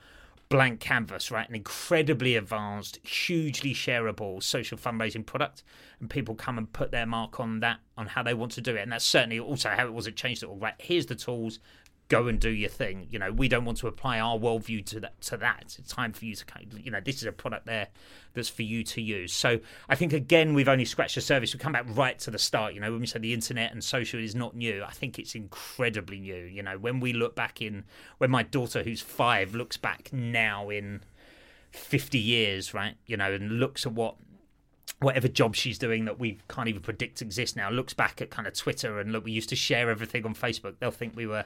blank 0.49 0.79
canvas, 0.79 1.31
right? 1.31 1.47
An 1.49 1.55
incredibly 1.55 2.35
advanced, 2.35 2.99
hugely 3.05 3.73
shareable 3.73 4.41
social 4.41 4.77
fundraising 4.77 5.25
product, 5.25 5.63
and 5.99 6.09
people 6.09 6.35
come 6.35 6.57
and 6.57 6.71
put 6.71 6.91
their 6.91 7.05
mark 7.05 7.39
on 7.39 7.59
that, 7.61 7.79
on 7.97 8.07
how 8.07 8.23
they 8.23 8.33
want 8.33 8.51
to 8.53 8.61
do 8.61 8.75
it, 8.75 8.81
and 8.81 8.91
that's 8.91 9.05
certainly 9.05 9.39
also 9.39 9.69
how 9.69 9.85
it 9.85 9.93
was 9.93 10.07
it 10.07 10.15
changed 10.15 10.43
it 10.43 10.49
all. 10.49 10.57
Right, 10.57 10.75
here's 10.77 11.07
the 11.07 11.15
tools, 11.15 11.59
go 12.07 12.27
and 12.27 12.39
do 12.39 12.49
your 12.49 12.69
thing. 12.69 13.07
You 13.09 13.19
know, 13.19 13.31
we 13.31 13.47
don't 13.47 13.65
want 13.65 13.79
to 13.79 13.87
apply 13.87 14.19
our 14.19 14.37
worldview 14.37 14.85
to 14.87 14.99
that. 15.01 15.19
To 15.21 15.37
that, 15.37 15.75
it's 15.79 15.91
time 15.91 16.13
for 16.13 16.25
you 16.25 16.35
to, 16.35 16.45
you 16.77 16.91
know, 16.91 17.01
this 17.03 17.17
is 17.17 17.23
a 17.23 17.31
product 17.31 17.65
there 17.65 17.87
that's 18.33 18.49
for 18.49 18.61
you 18.61 18.83
to 18.83 19.01
use. 19.01 19.33
So 19.33 19.59
I 19.89 19.95
think 19.95 20.13
again, 20.13 20.53
we've 20.53 20.67
only 20.67 20.85
scratched 20.85 21.15
the 21.15 21.21
surface. 21.21 21.53
We 21.53 21.59
come 21.59 21.73
back 21.73 21.85
right 21.89 22.17
to 22.19 22.31
the 22.31 22.37
start. 22.37 22.73
You 22.73 22.81
know, 22.81 22.91
when 22.91 23.01
we 23.01 23.07
say 23.07 23.19
the 23.19 23.33
internet 23.33 23.71
and 23.71 23.83
social 23.83 24.19
is 24.19 24.35
not 24.35 24.55
new, 24.55 24.83
I 24.83 24.91
think 24.91 25.17
it's 25.17 25.35
incredibly 25.35 26.19
new. 26.19 26.43
You 26.45 26.63
know, 26.63 26.77
when 26.77 26.99
we 26.99 27.13
look 27.13 27.35
back 27.35 27.61
in, 27.61 27.85
when 28.19 28.29
my 28.29 28.43
daughter 28.43 28.83
who's 28.83 29.01
five 29.01 29.55
looks 29.55 29.77
back 29.77 30.09
now 30.13 30.69
in 30.69 31.01
50 31.71 32.19
years, 32.19 32.73
right? 32.73 32.95
You 33.07 33.17
know, 33.17 33.33
and 33.33 33.59
looks 33.59 33.85
at 33.85 33.93
what 33.93 34.15
whatever 34.99 35.27
job 35.27 35.55
she's 35.55 35.77
doing 35.77 36.05
that 36.05 36.19
we 36.19 36.37
can't 36.47 36.69
even 36.69 36.81
predict 36.81 37.21
exists 37.21 37.55
now 37.55 37.69
looks 37.69 37.93
back 37.93 38.21
at 38.21 38.29
kind 38.29 38.47
of 38.47 38.53
Twitter 38.53 38.99
and 38.99 39.11
look, 39.11 39.25
we 39.25 39.31
used 39.31 39.49
to 39.49 39.55
share 39.55 39.89
everything 39.89 40.25
on 40.25 40.33
Facebook. 40.33 40.75
They'll 40.79 40.91
think 40.91 41.15
we 41.15 41.27
were 41.27 41.45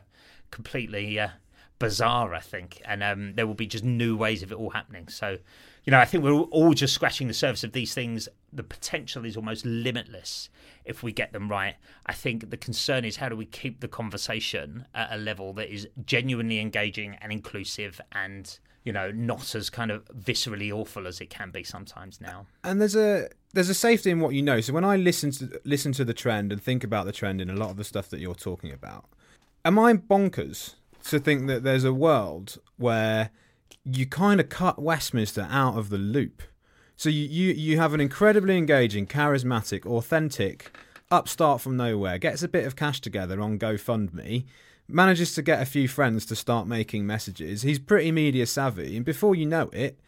completely 0.51 1.19
uh, 1.19 1.29
bizarre, 1.79 2.33
I 2.33 2.41
think, 2.41 2.81
and 2.85 3.01
um, 3.01 3.33
there 3.35 3.47
will 3.47 3.53
be 3.53 3.67
just 3.67 3.83
new 3.83 4.15
ways 4.15 4.43
of 4.43 4.51
it 4.51 4.55
all 4.55 4.69
happening. 4.69 5.07
So, 5.07 5.37
you 5.85 5.91
know, 5.91 5.99
I 5.99 6.05
think 6.05 6.23
we're 6.23 6.33
all 6.33 6.73
just 6.73 6.93
scratching 6.93 7.27
the 7.27 7.33
surface 7.33 7.63
of 7.63 7.71
these 7.71 7.93
things. 7.93 8.27
The 8.51 8.63
potential 8.63 9.25
is 9.25 9.37
almost 9.37 9.65
limitless 9.65 10.49
if 10.85 11.03
we 11.03 11.13
get 11.13 11.31
them 11.31 11.49
right. 11.49 11.75
I 12.05 12.13
think 12.13 12.49
the 12.49 12.57
concern 12.57 13.05
is 13.05 13.17
how 13.17 13.29
do 13.29 13.35
we 13.35 13.45
keep 13.45 13.79
the 13.79 13.87
conversation 13.87 14.85
at 14.93 15.09
a 15.11 15.17
level 15.17 15.53
that 15.53 15.73
is 15.73 15.87
genuinely 16.05 16.59
engaging 16.59 17.15
and 17.21 17.31
inclusive 17.31 18.01
and 18.11 18.59
you 18.85 18.93
know 18.93 19.11
not 19.11 19.53
as 19.55 19.69
kind 19.69 19.91
of 19.91 20.05
viscerally 20.05 20.71
awful 20.71 21.05
as 21.05 21.21
it 21.21 21.29
can 21.29 21.51
be 21.51 21.63
sometimes 21.63 22.19
now. 22.19 22.45
And 22.63 22.81
there's 22.81 22.95
a 22.95 23.29
there's 23.53 23.69
a 23.69 23.73
safety 23.73 24.09
in 24.09 24.19
what 24.19 24.33
you 24.33 24.41
know. 24.41 24.61
So 24.61 24.73
when 24.73 24.83
I 24.83 24.95
listen 24.95 25.31
to 25.31 25.61
listen 25.63 25.91
to 25.93 26.05
the 26.05 26.13
trend 26.13 26.51
and 26.51 26.61
think 26.61 26.83
about 26.83 27.05
the 27.05 27.11
trend 27.11 27.41
in 27.41 27.49
a 27.49 27.55
lot 27.55 27.69
of 27.69 27.77
the 27.77 27.83
stuff 27.83 28.09
that 28.09 28.19
you're 28.19 28.35
talking 28.35 28.71
about, 28.71 29.05
am 29.69 29.77
I 29.77 29.93
bonkers 29.93 30.73
to 31.03 31.19
think 31.19 31.45
that 31.45 31.61
there's 31.61 31.83
a 31.83 31.93
world 31.93 32.57
where 32.77 33.29
you 33.83 34.07
kind 34.07 34.39
of 34.39 34.49
cut 34.49 34.81
Westminster 34.81 35.47
out 35.47 35.77
of 35.77 35.89
the 35.89 35.97
loop? 35.99 36.41
So 36.95 37.07
you, 37.07 37.25
you, 37.25 37.53
you 37.53 37.77
have 37.77 37.93
an 37.93 38.01
incredibly 38.01 38.57
engaging, 38.57 39.05
charismatic, 39.05 39.85
authentic 39.85 40.75
upstart 41.11 41.61
from 41.61 41.77
nowhere, 41.77 42.17
gets 42.17 42.41
a 42.41 42.47
bit 42.47 42.65
of 42.65 42.75
cash 42.75 42.99
together 42.99 43.39
on 43.41 43.59
GoFundMe, 43.59 44.45
manages 44.87 45.35
to 45.35 45.43
get 45.43 45.61
a 45.61 45.65
few 45.65 45.87
friends 45.87 46.25
to 46.25 46.35
start 46.35 46.65
making 46.65 47.05
messages. 47.05 47.61
He's 47.61 47.77
pretty 47.77 48.11
media 48.11 48.47
savvy, 48.47 48.97
and 48.97 49.05
before 49.05 49.35
you 49.35 49.45
know 49.45 49.69
it, 49.71 49.99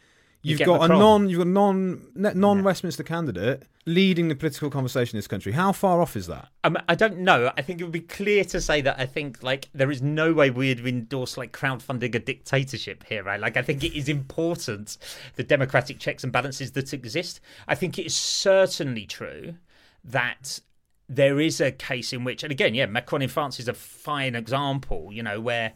You've 0.44 0.60
you 0.60 0.66
got 0.66 0.84
a 0.84 0.88
non, 0.88 1.30
you've 1.30 1.40
got 1.40 1.48
non 1.48 2.08
non 2.16 2.64
Westminster 2.64 3.04
candidate 3.04 3.64
leading 3.86 4.28
the 4.28 4.36
political 4.36 4.70
conversation 4.70 5.16
in 5.16 5.20
this 5.20 5.28
country. 5.28 5.52
How 5.52 5.72
far 5.72 6.02
off 6.02 6.16
is 6.16 6.28
that? 6.28 6.50
Um, 6.64 6.78
I 6.88 6.96
don't 6.96 7.20
know. 7.20 7.52
I 7.58 7.62
think 7.62 7.80
it 7.82 7.84
would 7.84 7.92
be 7.92 8.00
clear 8.00 8.44
to 8.46 8.62
say 8.62 8.82
that 8.82 9.00
I 9.00 9.06
think 9.06 9.44
like 9.44 9.70
there 9.74 9.92
is 9.92 10.02
no 10.02 10.34
way 10.34 10.50
we'd 10.50 10.86
endorse 10.86 11.38
like 11.38 11.52
crowdfunding 11.52 12.14
a 12.16 12.20
dictatorship 12.20 13.04
here, 13.08 13.24
right? 13.24 13.40
Like 13.40 13.58
I 13.58 13.62
think 13.62 13.84
it 13.84 13.98
is 13.98 14.10
important 14.10 14.98
the 15.36 15.44
democratic 15.44 16.00
checks 16.00 16.24
and 16.24 16.34
balances 16.34 16.72
that 16.72 16.94
exist. 16.94 17.40
I 17.68 17.76
think 17.76 17.98
it 17.98 18.06
is 18.06 18.16
certainly 18.16 19.06
true 19.06 19.56
that 20.04 20.60
there 21.08 21.40
is 21.40 21.60
a 21.60 21.72
case 21.72 22.14
in 22.14 22.24
which, 22.24 22.42
and 22.42 22.52
again, 22.52 22.74
yeah, 22.74 22.86
Macron 22.86 23.22
in 23.22 23.30
France 23.30 23.60
is 23.60 23.68
a 23.68 23.74
fine 23.74 24.34
example. 24.34 25.10
You 25.12 25.24
know 25.24 25.40
where 25.40 25.74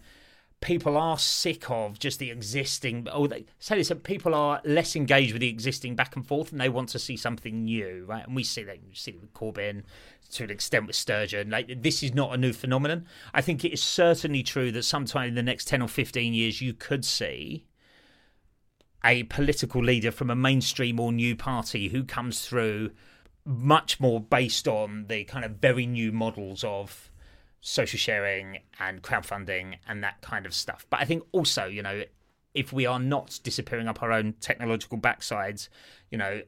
people 0.61 0.97
are 0.97 1.17
sick 1.17 1.69
of 1.69 1.99
just 1.99 2.19
the 2.19 2.31
existing. 2.31 3.07
Oh, 3.11 3.27
they 3.27 3.45
say 3.59 3.77
this: 3.77 3.91
people 4.03 4.33
are 4.33 4.61
less 4.65 4.95
engaged 4.95 5.33
with 5.33 5.41
the 5.41 5.49
existing 5.49 5.95
back 5.95 6.15
and 6.15 6.25
forth, 6.25 6.51
and 6.51 6.59
they 6.59 6.69
want 6.69 6.89
to 6.89 6.99
see 6.99 7.17
something 7.17 7.65
new, 7.65 8.05
right? 8.07 8.25
And 8.25 8.35
we 8.35 8.43
see 8.43 8.63
that. 8.63 8.79
We 8.87 8.95
see 8.95 9.11
it 9.11 9.21
with 9.21 9.33
Corbyn 9.33 9.83
to 10.31 10.43
an 10.43 10.49
extent 10.49 10.87
with 10.87 10.95
Sturgeon. 10.95 11.49
Like 11.49 11.81
this 11.81 12.01
is 12.01 12.13
not 12.13 12.33
a 12.33 12.37
new 12.37 12.51
phenomenon. 12.53 13.05
I 13.33 13.41
think 13.41 13.63
it 13.63 13.73
is 13.73 13.83
certainly 13.83 14.43
true 14.43 14.71
that 14.71 14.83
sometime 14.83 15.29
in 15.29 15.35
the 15.35 15.43
next 15.43 15.67
ten 15.67 15.81
or 15.81 15.87
fifteen 15.87 16.33
years, 16.33 16.61
you 16.61 16.73
could 16.73 17.05
see 17.05 17.65
a 19.03 19.23
political 19.23 19.83
leader 19.83 20.11
from 20.11 20.31
a 20.31 20.35
mainstream 20.35 20.99
or 20.99 21.11
new 21.11 21.35
party 21.35 21.89
who 21.89 22.03
comes 22.03 22.47
through 22.47 22.89
much 23.45 23.99
more 23.99 24.19
based 24.19 24.67
on 24.67 25.05
the 25.07 25.23
kind 25.25 25.45
of 25.45 25.57
very 25.57 25.85
new 25.85 26.11
models 26.11 26.63
of 26.63 27.11
social 27.61 27.97
sharing 27.97 28.59
and 28.79 29.01
crowdfunding 29.01 29.75
and 29.87 30.03
that 30.03 30.21
kind 30.21 30.45
of 30.45 30.53
stuff. 30.53 30.85
But 30.89 31.01
I 31.01 31.05
think 31.05 31.23
also, 31.31 31.65
you 31.65 31.81
know, 31.81 32.03
if 32.53 32.71
we 32.71 32.85
are 32.85 32.99
not 32.99 33.39
disappearing 33.43 33.87
up 33.87 34.01
our 34.01 34.11
own 34.11 34.33
technological 34.39 34.97
backsides, 34.97 35.67
you 36.09 36.17
know, 36.17 36.41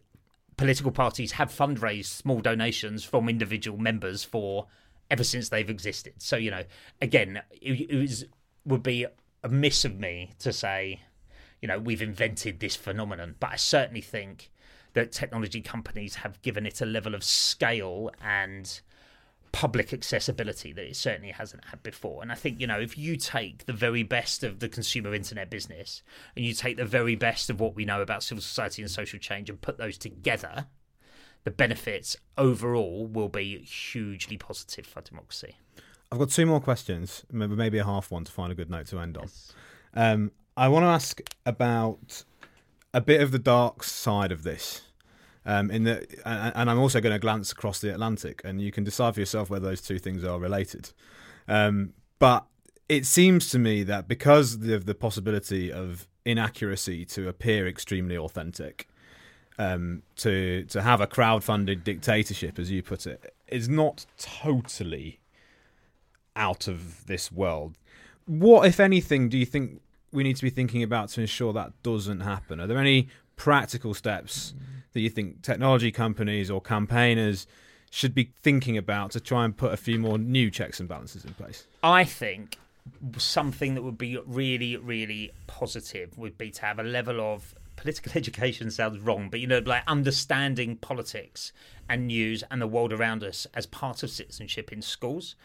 political 0.55 0.91
parties 0.91 1.33
have 1.33 1.49
fundraised 1.49 2.05
small 2.05 2.39
donations 2.39 3.03
from 3.03 3.29
individual 3.29 3.77
members 3.77 4.23
for 4.23 4.67
ever 5.09 5.23
since 5.23 5.49
they've 5.49 5.69
existed. 5.69 6.13
So 6.17 6.35
you 6.37 6.51
know, 6.51 6.63
again, 7.01 7.41
it, 7.61 7.89
it 7.89 7.95
was, 7.95 8.25
would 8.65 8.83
be 8.83 9.05
amiss 9.43 9.85
of 9.85 9.99
me 9.99 10.31
to 10.39 10.51
say, 10.51 11.01
you 11.61 11.67
know, 11.67 11.79
we've 11.79 12.01
invented 12.01 12.59
this 12.59 12.75
phenomenon, 12.75 13.35
but 13.39 13.51
I 13.51 13.55
certainly 13.55 14.01
think 14.01 14.51
that 14.93 15.11
technology 15.11 15.61
companies 15.61 16.15
have 16.15 16.41
given 16.41 16.65
it 16.65 16.81
a 16.81 16.85
level 16.85 17.13
of 17.13 17.23
scale 17.23 18.09
and 18.23 18.81
public 19.51 19.93
accessibility 19.93 20.71
that 20.73 20.85
it 20.85 20.95
certainly 20.95 21.31
hasn't 21.31 21.65
had 21.65 21.81
before. 21.83 22.21
And 22.21 22.31
I 22.31 22.35
think, 22.35 22.59
you 22.59 22.67
know, 22.67 22.79
if 22.79 22.97
you 22.97 23.15
take 23.15 23.65
the 23.65 23.73
very 23.73 24.03
best 24.03 24.43
of 24.43 24.59
the 24.59 24.69
consumer 24.69 25.13
internet 25.13 25.49
business 25.49 26.03
and 26.35 26.45
you 26.45 26.53
take 26.53 26.77
the 26.77 26.85
very 26.85 27.15
best 27.15 27.49
of 27.49 27.59
what 27.59 27.75
we 27.75 27.85
know 27.85 28.01
about 28.01 28.23
civil 28.23 28.41
society 28.41 28.81
and 28.81 28.91
social 28.91 29.19
change 29.19 29.49
and 29.49 29.59
put 29.59 29.77
those 29.77 29.97
together, 29.97 30.67
the 31.43 31.51
benefits 31.51 32.17
overall 32.37 33.07
will 33.07 33.29
be 33.29 33.59
hugely 33.59 34.37
positive 34.37 34.85
for 34.85 35.01
democracy. 35.01 35.55
I've 36.11 36.19
got 36.19 36.29
two 36.29 36.45
more 36.45 36.61
questions, 36.61 37.25
maybe 37.31 37.77
a 37.77 37.83
half 37.83 38.11
one 38.11 38.23
to 38.23 38.31
find 38.31 38.51
a 38.51 38.55
good 38.55 38.69
note 38.69 38.87
to 38.87 38.99
end 38.99 39.17
on. 39.17 39.23
Yes. 39.23 39.53
Um, 39.93 40.31
I 40.55 40.67
want 40.69 40.83
to 40.83 40.87
ask 40.87 41.21
about 41.45 42.23
a 42.93 43.01
bit 43.01 43.21
of 43.21 43.31
the 43.31 43.39
dark 43.39 43.83
side 43.83 44.31
of 44.31 44.43
this. 44.43 44.81
Um, 45.47 45.71
in 45.71 45.83
the, 45.85 46.05
and 46.25 46.69
I'm 46.69 46.77
also 46.77 46.99
going 46.99 47.13
to 47.13 47.19
glance 47.19 47.53
across 47.53 47.79
the 47.79 47.93
Atlantic, 47.93 48.41
and 48.43 48.61
you 48.61 48.69
can 48.69 48.83
decide 48.83 49.13
for 49.13 49.21
yourself 49.21 49.49
whether 49.49 49.65
those 49.65 49.81
two 49.81 49.97
things 49.97 50.25
are 50.25 50.37
related. 50.37 50.91
Um, 51.47 51.93
but 52.19 52.45
it 52.89 53.05
seems 53.05 53.49
to 53.51 53.59
me 53.59 53.83
that 53.83 54.09
because 54.09 54.55
of 54.55 54.85
the 54.85 54.93
possibility 54.93 55.71
of 55.71 56.05
inaccuracy 56.25 57.05
to 57.05 57.29
appear 57.29 57.65
extremely 57.65 58.17
authentic, 58.17 58.89
um, 59.57 60.03
to 60.17 60.65
to 60.65 60.81
have 60.81 60.99
a 60.99 61.07
crowd-funded 61.07 61.85
dictatorship, 61.85 62.59
as 62.59 62.69
you 62.69 62.83
put 62.83 63.07
it, 63.07 63.33
is 63.47 63.69
not 63.69 64.05
totally 64.17 65.19
out 66.35 66.67
of 66.67 67.05
this 67.05 67.31
world. 67.31 67.77
What, 68.25 68.67
if 68.67 68.81
anything, 68.81 69.29
do 69.29 69.37
you 69.37 69.45
think 69.45 69.79
we 70.11 70.23
need 70.23 70.35
to 70.35 70.43
be 70.43 70.49
thinking 70.49 70.83
about 70.83 71.07
to 71.09 71.21
ensure 71.21 71.53
that 71.53 71.71
doesn't 71.83 72.19
happen? 72.19 72.59
Are 72.59 72.67
there 72.67 72.77
any 72.77 73.07
practical 73.37 73.93
steps 73.93 74.53
that 74.93 74.99
you 74.99 75.09
think 75.09 75.41
technology 75.41 75.91
companies 75.91 76.51
or 76.51 76.59
campaigners 76.59 77.47
should 77.89 78.13
be 78.13 78.31
thinking 78.41 78.77
about 78.77 79.11
to 79.11 79.19
try 79.19 79.45
and 79.45 79.55
put 79.55 79.71
a 79.71 79.77
few 79.77 79.97
more 79.97 80.17
new 80.17 80.51
checks 80.51 80.79
and 80.79 80.89
balances 80.89 81.23
in 81.23 81.33
place? 81.35 81.65
I 81.81 82.03
think 82.03 82.57
something 83.17 83.75
that 83.75 83.81
would 83.81 83.97
be 83.97 84.17
really, 84.25 84.75
really 84.75 85.31
positive 85.47 86.17
would 86.17 86.37
be 86.37 86.51
to 86.51 86.61
have 86.61 86.79
a 86.79 86.83
level 86.83 87.21
of 87.21 87.55
political 87.75 88.11
education 88.15 88.69
sounds 88.71 88.99
wrong, 88.99 89.29
but 89.29 89.39
you 89.39 89.47
know, 89.47 89.59
like 89.59 89.83
understanding 89.87 90.75
politics 90.75 91.53
and 91.87 92.07
news 92.07 92.43
and 92.51 92.61
the 92.61 92.67
world 92.67 92.91
around 92.91 93.23
us 93.23 93.47
as 93.53 93.65
part 93.65 94.03
of 94.03 94.09
citizenship 94.09 94.73
in 94.73 94.81
schools. 94.81 95.35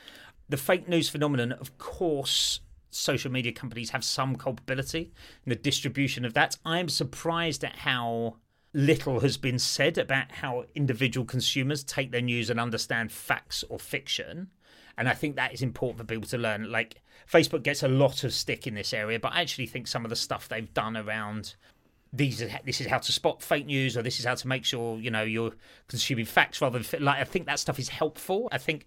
The 0.49 0.57
fake 0.57 0.89
news 0.89 1.09
phenomenon, 1.09 1.53
of 1.53 1.79
course, 1.79 2.61
social 2.93 3.33
media 3.33 3.53
companies 3.53 3.91
have 3.91 4.05
some 4.05 4.37
culpability 4.37 5.13
in 5.45 5.51
the 5.51 5.57
distribution 5.57 6.25
of 6.25 6.35
that. 6.35 6.57
I 6.65 6.79
am 6.79 6.89
surprised 6.89 7.65
at 7.65 7.77
how 7.77 8.37
little 8.75 9.21
has 9.21 9.37
been 9.37 9.59
said 9.59 9.99
about 9.99 10.31
how 10.31 10.65
individual 10.75 11.27
consumers 11.27 11.83
take 11.85 12.11
their 12.11 12.23
news 12.23 12.51
and 12.51 12.61
understand 12.61 13.13
facts 13.13 13.65
or 13.69 13.79
fiction. 13.79 14.49
And 14.97 15.09
I 15.09 15.15
think 15.15 15.37
that 15.37 15.55
is 15.55 15.63
important 15.63 15.99
for 15.99 16.05
people 16.05 16.29
to 16.29 16.39
learn. 16.39 16.71
Like, 16.71 17.01
Facebook 17.31 17.63
gets 17.63 17.83
a 17.83 17.89
lot 17.89 18.25
of 18.25 18.33
stick 18.33 18.67
in 18.67 18.75
this 18.75 18.93
area, 18.93 19.19
but 19.19 19.33
I 19.33 19.41
actually 19.41 19.67
think 19.67 19.87
some 19.87 20.05
of 20.05 20.11
the 20.11 20.17
stuff 20.17 20.49
they've 20.49 20.73
done 20.73 20.97
around 20.97 21.55
these 22.13 22.45
this 22.65 22.81
is 22.81 22.87
how 22.87 22.99
to 22.99 23.11
spot 23.11 23.43
fake 23.43 23.65
news 23.65 23.97
or 23.97 24.03
this 24.03 24.19
is 24.19 24.27
how 24.27 24.35
to 24.35 24.47
make 24.47 24.67
sure 24.67 24.99
you 24.99 25.11
know 25.11 25.23
you're 25.23 25.53
consuming 25.89 26.27
facts 26.27 26.61
rather 26.61 26.79
than 26.79 27.03
like 27.03 27.19
I 27.19 27.25
think 27.25 27.47
that 27.47 27.59
stuff 27.59 27.79
is 27.79 27.89
helpful. 27.89 28.49
I 28.53 28.59
think 28.59 28.87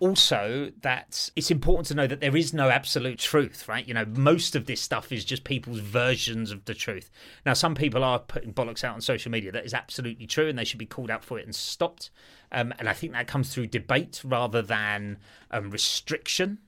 also 0.00 0.70
that 0.82 1.30
it's 1.36 1.50
important 1.50 1.86
to 1.88 1.94
know 1.94 2.06
that 2.06 2.20
there 2.20 2.36
is 2.36 2.52
no 2.52 2.70
absolute 2.70 3.18
truth, 3.18 3.68
right? 3.68 3.86
You 3.86 3.94
know, 3.94 4.04
most 4.04 4.54
of 4.54 4.66
this 4.66 4.80
stuff 4.80 5.12
is 5.12 5.24
just 5.24 5.44
people's 5.44 5.78
versions 5.78 6.50
of 6.50 6.64
the 6.64 6.74
truth. 6.74 7.10
Now, 7.44 7.52
some 7.52 7.74
people 7.74 8.04
are 8.04 8.18
putting 8.18 8.52
bollocks 8.52 8.84
out 8.84 8.94
on 8.94 9.00
social 9.00 9.30
media 9.30 9.52
that 9.52 9.64
is 9.64 9.74
absolutely 9.74 10.26
true, 10.26 10.48
and 10.48 10.58
they 10.58 10.64
should 10.64 10.78
be 10.78 10.86
called 10.86 11.10
out 11.10 11.24
for 11.24 11.38
it 11.38 11.44
and 11.44 11.54
stopped. 11.54 12.10
Um, 12.52 12.72
and 12.78 12.88
I 12.88 12.92
think 12.92 13.12
that 13.12 13.26
comes 13.26 13.52
through 13.52 13.68
debate 13.68 14.20
rather 14.24 14.62
than 14.62 15.18
um, 15.50 15.70
restriction. 15.70 16.58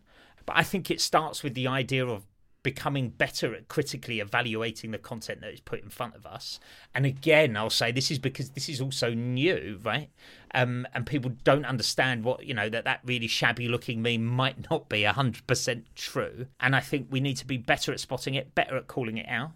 But 0.46 0.56
I 0.56 0.62
think 0.62 0.90
it 0.90 1.00
starts 1.00 1.42
with 1.42 1.54
the 1.54 1.66
idea 1.66 2.06
of 2.06 2.26
becoming 2.68 3.08
better 3.08 3.54
at 3.54 3.66
critically 3.68 4.20
evaluating 4.20 4.90
the 4.90 4.98
content 4.98 5.40
that 5.40 5.54
is 5.54 5.60
put 5.60 5.82
in 5.82 5.88
front 5.88 6.14
of 6.14 6.26
us. 6.26 6.60
And 6.94 7.06
again, 7.06 7.56
I'll 7.56 7.70
say 7.70 7.92
this 7.92 8.10
is 8.10 8.18
because 8.18 8.50
this 8.50 8.68
is 8.68 8.78
also 8.78 9.14
new, 9.14 9.80
right? 9.82 10.10
Um, 10.52 10.86
and 10.92 11.06
people 11.06 11.32
don't 11.44 11.64
understand 11.64 12.24
what, 12.24 12.44
you 12.44 12.52
know, 12.52 12.68
that 12.68 12.84
that 12.84 13.00
really 13.06 13.26
shabby 13.26 13.68
looking 13.68 14.02
meme 14.02 14.22
might 14.22 14.70
not 14.70 14.90
be 14.90 15.00
100% 15.00 15.82
true. 15.94 16.44
And 16.60 16.76
I 16.76 16.80
think 16.80 17.06
we 17.10 17.20
need 17.20 17.38
to 17.38 17.46
be 17.46 17.56
better 17.56 17.90
at 17.90 18.00
spotting 18.00 18.34
it, 18.34 18.54
better 18.54 18.76
at 18.76 18.86
calling 18.86 19.16
it 19.16 19.28
out, 19.30 19.52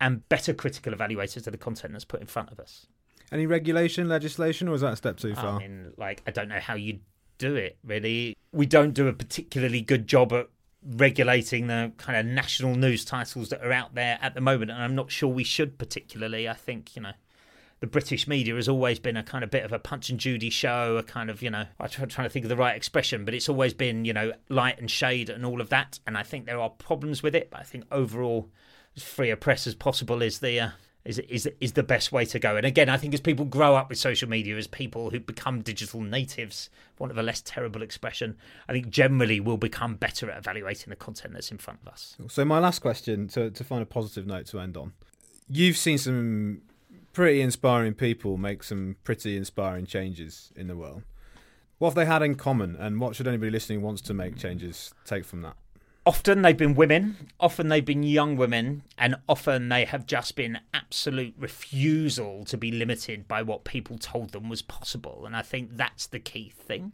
and 0.00 0.26
better 0.30 0.54
critical 0.54 0.94
evaluators 0.94 1.46
of 1.46 1.52
the 1.52 1.58
content 1.58 1.92
that's 1.92 2.06
put 2.06 2.22
in 2.22 2.26
front 2.26 2.50
of 2.50 2.58
us. 2.58 2.86
Any 3.30 3.44
regulation, 3.44 4.08
legislation, 4.08 4.68
or 4.68 4.74
is 4.74 4.80
that 4.80 4.94
a 4.94 4.96
step 4.96 5.18
too 5.18 5.34
far? 5.34 5.56
I 5.56 5.58
mean, 5.58 5.92
like, 5.98 6.22
I 6.26 6.30
don't 6.30 6.48
know 6.48 6.60
how 6.60 6.76
you 6.76 7.00
do 7.36 7.56
it, 7.56 7.76
really. 7.84 8.38
We 8.52 8.64
don't 8.64 8.94
do 8.94 9.06
a 9.06 9.12
particularly 9.12 9.82
good 9.82 10.06
job 10.06 10.32
at 10.32 10.48
regulating 10.86 11.66
the 11.66 11.92
kind 11.96 12.18
of 12.18 12.26
national 12.26 12.74
news 12.74 13.04
titles 13.04 13.48
that 13.48 13.64
are 13.64 13.72
out 13.72 13.94
there 13.94 14.18
at 14.20 14.34
the 14.34 14.40
moment, 14.40 14.70
and 14.70 14.82
I'm 14.82 14.94
not 14.94 15.10
sure 15.10 15.28
we 15.28 15.44
should 15.44 15.78
particularly. 15.78 16.48
I 16.48 16.54
think 16.54 16.96
you 16.96 17.02
know 17.02 17.12
the 17.84 17.90
British 17.90 18.26
media 18.26 18.54
has 18.54 18.66
always 18.66 18.98
been 18.98 19.16
a 19.16 19.22
kind 19.22 19.44
of 19.44 19.50
bit 19.50 19.62
of 19.62 19.70
a 19.70 19.78
Punch 19.78 20.08
and 20.08 20.18
Judy 20.18 20.48
show, 20.48 20.96
a 20.96 21.02
kind 21.02 21.28
of, 21.28 21.42
you 21.42 21.50
know, 21.50 21.66
I'm 21.78 21.88
trying 21.88 22.26
to 22.26 22.30
think 22.30 22.46
of 22.46 22.48
the 22.48 22.56
right 22.56 22.74
expression, 22.74 23.26
but 23.26 23.34
it's 23.34 23.48
always 23.48 23.74
been, 23.74 24.06
you 24.06 24.14
know, 24.14 24.32
light 24.48 24.78
and 24.80 24.90
shade 24.90 25.28
and 25.28 25.44
all 25.44 25.60
of 25.60 25.68
that. 25.68 25.98
And 26.06 26.16
I 26.16 26.22
think 26.22 26.46
there 26.46 26.58
are 26.58 26.70
problems 26.70 27.22
with 27.22 27.34
it, 27.34 27.50
but 27.50 27.60
I 27.60 27.62
think 27.64 27.84
overall, 27.92 28.48
as 28.96 29.02
free 29.02 29.30
a 29.30 29.36
press 29.36 29.66
as 29.66 29.74
possible 29.74 30.22
is 30.22 30.38
the 30.38 30.60
uh, 30.60 30.68
is 31.04 31.18
is 31.18 31.48
is 31.60 31.72
the 31.72 31.82
best 31.82 32.12
way 32.12 32.24
to 32.24 32.38
go. 32.38 32.56
And 32.56 32.64
again, 32.64 32.88
I 32.88 32.96
think 32.96 33.12
as 33.14 33.20
people 33.20 33.44
grow 33.44 33.76
up 33.76 33.88
with 33.88 33.98
social 33.98 34.28
media, 34.28 34.56
as 34.56 34.66
people 34.66 35.10
who 35.10 35.20
become 35.20 35.60
digital 35.60 36.00
natives, 36.00 36.70
one 36.98 37.10
of 37.10 37.18
a 37.18 37.22
less 37.22 37.42
terrible 37.42 37.82
expression, 37.82 38.36
I 38.68 38.72
think 38.72 38.88
generally 38.90 39.40
we'll 39.40 39.56
become 39.56 39.96
better 39.96 40.30
at 40.30 40.38
evaluating 40.38 40.90
the 40.90 40.96
content 40.96 41.34
that's 41.34 41.50
in 41.50 41.58
front 41.58 41.80
of 41.82 41.88
us. 41.92 42.16
So 42.28 42.44
my 42.44 42.58
last 42.58 42.80
question 42.80 43.28
to 43.28 43.50
to 43.50 43.64
find 43.64 43.82
a 43.82 43.86
positive 43.86 44.26
note 44.26 44.46
to 44.46 44.60
end 44.60 44.76
on. 44.76 44.92
You've 45.48 45.76
seen 45.76 45.98
some 45.98 46.62
pretty 47.12 47.42
inspiring 47.42 47.94
people 47.94 48.38
make 48.38 48.62
some 48.62 48.96
pretty 49.04 49.36
inspiring 49.36 49.86
changes 49.86 50.52
in 50.56 50.68
the 50.68 50.76
world. 50.76 51.02
What 51.78 51.90
have 51.90 51.94
they 51.96 52.06
had 52.06 52.22
in 52.22 52.36
common, 52.36 52.76
and 52.76 53.00
what 53.00 53.14
should 53.14 53.26
anybody 53.26 53.50
listening 53.50 53.82
wants 53.82 54.00
to 54.02 54.14
make 54.14 54.36
changes 54.36 54.94
take 55.04 55.24
from 55.24 55.42
that? 55.42 55.56
Often 56.06 56.42
they've 56.42 56.56
been 56.56 56.74
women, 56.74 57.30
often 57.40 57.68
they've 57.68 57.84
been 57.84 58.02
young 58.02 58.36
women, 58.36 58.82
and 58.98 59.16
often 59.28 59.68
they 59.68 59.84
have 59.84 60.06
just 60.06 60.36
been 60.36 60.58
absolute 60.72 61.34
refusal 61.38 62.44
to 62.44 62.56
be 62.56 62.70
limited 62.70 63.26
by 63.26 63.42
what 63.42 63.64
people 63.64 63.98
told 63.98 64.32
them 64.32 64.48
was 64.48 64.62
possible. 64.62 65.24
And 65.26 65.34
I 65.36 65.42
think 65.42 65.76
that's 65.76 66.06
the 66.06 66.18
key 66.18 66.52
thing. 66.56 66.92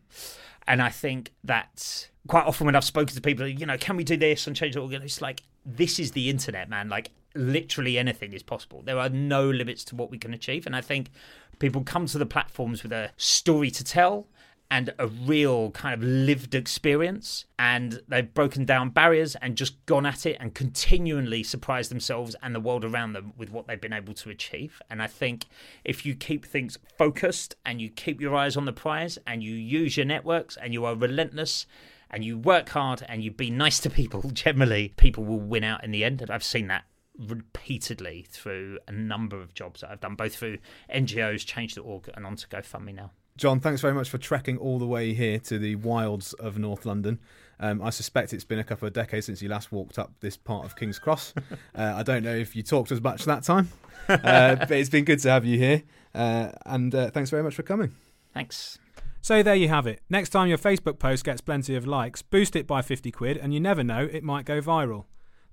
And 0.67 0.81
I 0.81 0.91
think 0.91 1.33
that 1.43 2.09
quite 2.29 2.47
often 2.47 2.67
when 2.67 2.77
I've 2.77 2.85
spoken 2.85 3.15
to 3.15 3.21
people, 3.21 3.47
you 3.47 3.67
know, 3.67 3.79
can 3.79 3.97
we 3.97 4.05
do 4.05 4.17
this 4.17 4.47
and 4.47 4.55
change 4.55 4.77
it? 4.77 4.93
It's 5.03 5.21
like, 5.21 5.43
this 5.67 5.99
is 5.99 6.13
the 6.13 6.31
internet, 6.31 6.69
man. 6.69 6.89
Like, 6.89 7.11
literally 7.35 7.99
anything 7.99 8.33
is 8.33 8.43
possible. 8.43 8.83
There 8.83 8.99
are 8.99 9.09
no 9.09 9.49
limits 9.49 9.85
to 9.87 9.97
what 9.97 10.11
we 10.11 10.19
can 10.19 10.35
achieve. 10.35 10.67
And 10.67 10.77
I 10.77 10.81
think 10.81 11.11
people 11.59 11.83
come 11.83 12.07
to 12.07 12.19
the 12.19 12.27
platforms 12.27 12.83
with 12.83 12.93
a 12.93 13.11
story 13.17 13.71
to 13.73 13.85
tell 13.85 14.27
and 14.71 14.95
a 14.99 15.09
real 15.09 15.73
kind 15.73 15.95
of 15.95 16.03
lived 16.03 16.55
experience. 16.55 17.45
And 17.59 18.01
they've 18.07 18.33
broken 18.33 18.65
down 18.65 18.91
barriers 18.91 19.35
and 19.37 19.57
just 19.57 19.85
gone 19.87 20.07
at 20.07 20.25
it 20.27 20.37
and 20.39 20.55
continually 20.55 21.43
surprised 21.43 21.91
themselves 21.91 22.37
and 22.43 22.55
the 22.55 22.61
world 22.61 22.85
around 22.85 23.15
them 23.15 23.33
with 23.37 23.51
what 23.51 23.67
they've 23.67 23.81
been 23.81 23.93
able 23.93 24.15
to 24.15 24.31
achieve. 24.31 24.81
And 24.89 25.03
I 25.03 25.09
think 25.09 25.47
if 25.85 26.07
you 26.07 26.15
keep 26.15 26.47
things 26.47 26.79
focused 26.97 27.57
and 27.67 27.81
you 27.81 27.91
keep 27.91 28.21
your 28.21 28.37
eyes 28.37 28.57
on 28.57 28.65
the 28.65 28.73
prize 28.73 29.19
and 29.27 29.43
you 29.43 29.55
use 29.55 29.97
your 29.97 30.07
networks 30.07 30.57
and 30.57 30.73
you 30.73 30.85
are 30.85 30.95
relentless 30.95 31.67
and 32.09 32.25
you 32.25 32.39
work 32.39 32.69
hard 32.69 33.05
and 33.09 33.25
you 33.25 33.33
be 33.33 33.51
nice 33.51 33.81
to 33.81 33.91
people, 33.91 34.31
generally, 34.33 34.95
people 34.97 35.25
will 35.25 35.41
win 35.41 35.65
out 35.65 35.83
in 35.83 35.91
the 35.91 36.05
end. 36.05 36.23
And 36.23 36.31
I've 36.31 36.45
seen 36.45 36.69
that 36.69 36.85
repeatedly 37.19 38.25
through 38.31 38.79
a 38.87 38.93
number 38.93 39.41
of 39.41 39.53
jobs 39.53 39.81
that 39.81 39.91
I've 39.91 40.01
done, 40.01 40.15
both 40.15 40.37
through 40.37 40.59
NGOs, 40.95 41.45
Change.org, 41.45 42.09
and 42.15 42.25
on 42.25 42.37
to 42.37 42.47
GoFundMe 42.47 42.95
now. 42.95 43.11
John, 43.41 43.59
thanks 43.59 43.81
very 43.81 43.95
much 43.95 44.11
for 44.11 44.19
trekking 44.19 44.59
all 44.59 44.79
the 44.79 44.87
way 44.87 45.15
here 45.15 45.39
to 45.39 45.59
the 45.59 45.75
wilds 45.77 46.35
of 46.35 46.59
North 46.59 46.85
London. 46.85 47.19
Um, 47.59 47.81
I 47.81 47.89
suspect 47.89 48.35
it's 48.35 48.45
been 48.45 48.59
a 48.59 48.65
couple 48.65 48.87
of 48.87 48.93
decades 48.93 49.25
since 49.25 49.41
you 49.41 49.49
last 49.49 49.73
walked 49.73 49.99
up 49.99 50.13
this 50.21 50.37
part 50.37 50.67
of 50.67 50.77
King's 50.77 50.99
Cross. 50.99 51.33
Uh, 51.75 51.95
I 51.97 52.03
don't 52.03 52.23
know 52.23 52.35
if 52.35 52.55
you 52.55 52.63
talked 52.63 52.93
as 52.93 53.01
much 53.01 53.25
that 53.25 53.45
time, 53.45 53.71
uh, 54.09 54.57
but 54.57 54.73
it's 54.73 54.91
been 54.91 55.05
good 55.05 55.21
to 55.21 55.31
have 55.31 55.47
you 55.47 55.57
here. 55.57 55.85
Uh, 56.15 56.51
and 56.67 56.95
uh, 56.95 57.11
thanks 57.11 57.31
very 57.31 57.43
much 57.43 57.55
for 57.55 57.63
coming. 57.63 57.95
Thanks. 58.35 58.79
So 59.23 59.43
there 59.43 59.55
you 59.55 59.69
have 59.69 59.87
it. 59.87 60.01
Next 60.11 60.31
time 60.31 60.49
your 60.49 60.59
Facebook 60.59 60.99
post 60.99 61.25
gets 61.25 61.41
plenty 61.41 61.77
of 61.77 61.87
likes, 61.87 62.21
boost 62.21 62.57
it 62.57 62.67
by 62.67 62.83
50 62.83 63.11
quid, 63.13 63.39
and 63.39 63.55
you 63.55 63.61
never 63.61 63.83
know, 63.83 64.09
it 64.13 64.23
might 64.23 64.45
go 64.45 64.61
viral. 64.61 65.05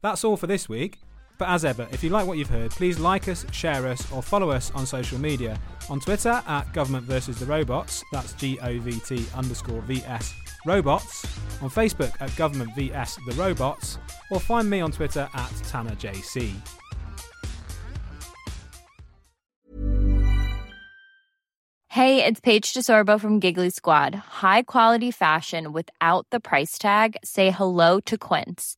That's 0.01 0.25
all 0.25 0.35
for 0.35 0.47
this 0.47 0.67
week. 0.67 0.99
But 1.37 1.49
as 1.49 1.65
ever, 1.65 1.87
if 1.91 2.03
you 2.03 2.09
like 2.09 2.25
what 2.25 2.37
you've 2.37 2.49
heard, 2.49 2.71
please 2.71 2.99
like 2.99 3.27
us, 3.27 3.45
share 3.51 3.85
us, 3.87 4.11
or 4.11 4.23
follow 4.23 4.49
us 4.49 4.71
on 4.73 4.85
social 4.85 5.19
media. 5.19 5.59
On 5.89 5.99
Twitter 5.99 6.41
at 6.47 6.73
Government 6.73 7.05
versus 7.05 7.39
the 7.39 7.45
Robots, 7.45 8.03
that's 8.11 8.33
G 8.33 8.59
O 8.61 8.79
V 8.79 8.99
T 8.99 9.25
underscore 9.35 9.81
VS 9.81 10.33
Robots. 10.65 11.25
On 11.61 11.69
Facebook 11.69 12.11
at 12.19 12.35
Government 12.35 12.71
VS 12.75 13.17
the 13.27 13.35
Robots, 13.35 13.99
or 14.31 14.39
find 14.39 14.69
me 14.69 14.81
on 14.81 14.91
Twitter 14.91 15.29
at 15.33 15.49
TannerJC. 15.69 16.53
Hey, 21.89 22.23
it's 22.23 22.39
Paige 22.39 22.73
DeSorbo 22.73 23.19
from 23.19 23.39
Giggly 23.39 23.71
Squad. 23.71 24.13
High 24.13 24.61
quality 24.61 25.09
fashion 25.09 25.73
without 25.73 26.27
the 26.29 26.39
price 26.39 26.77
tag. 26.77 27.17
Say 27.23 27.49
hello 27.49 27.99
to 28.01 28.19
Quince. 28.19 28.77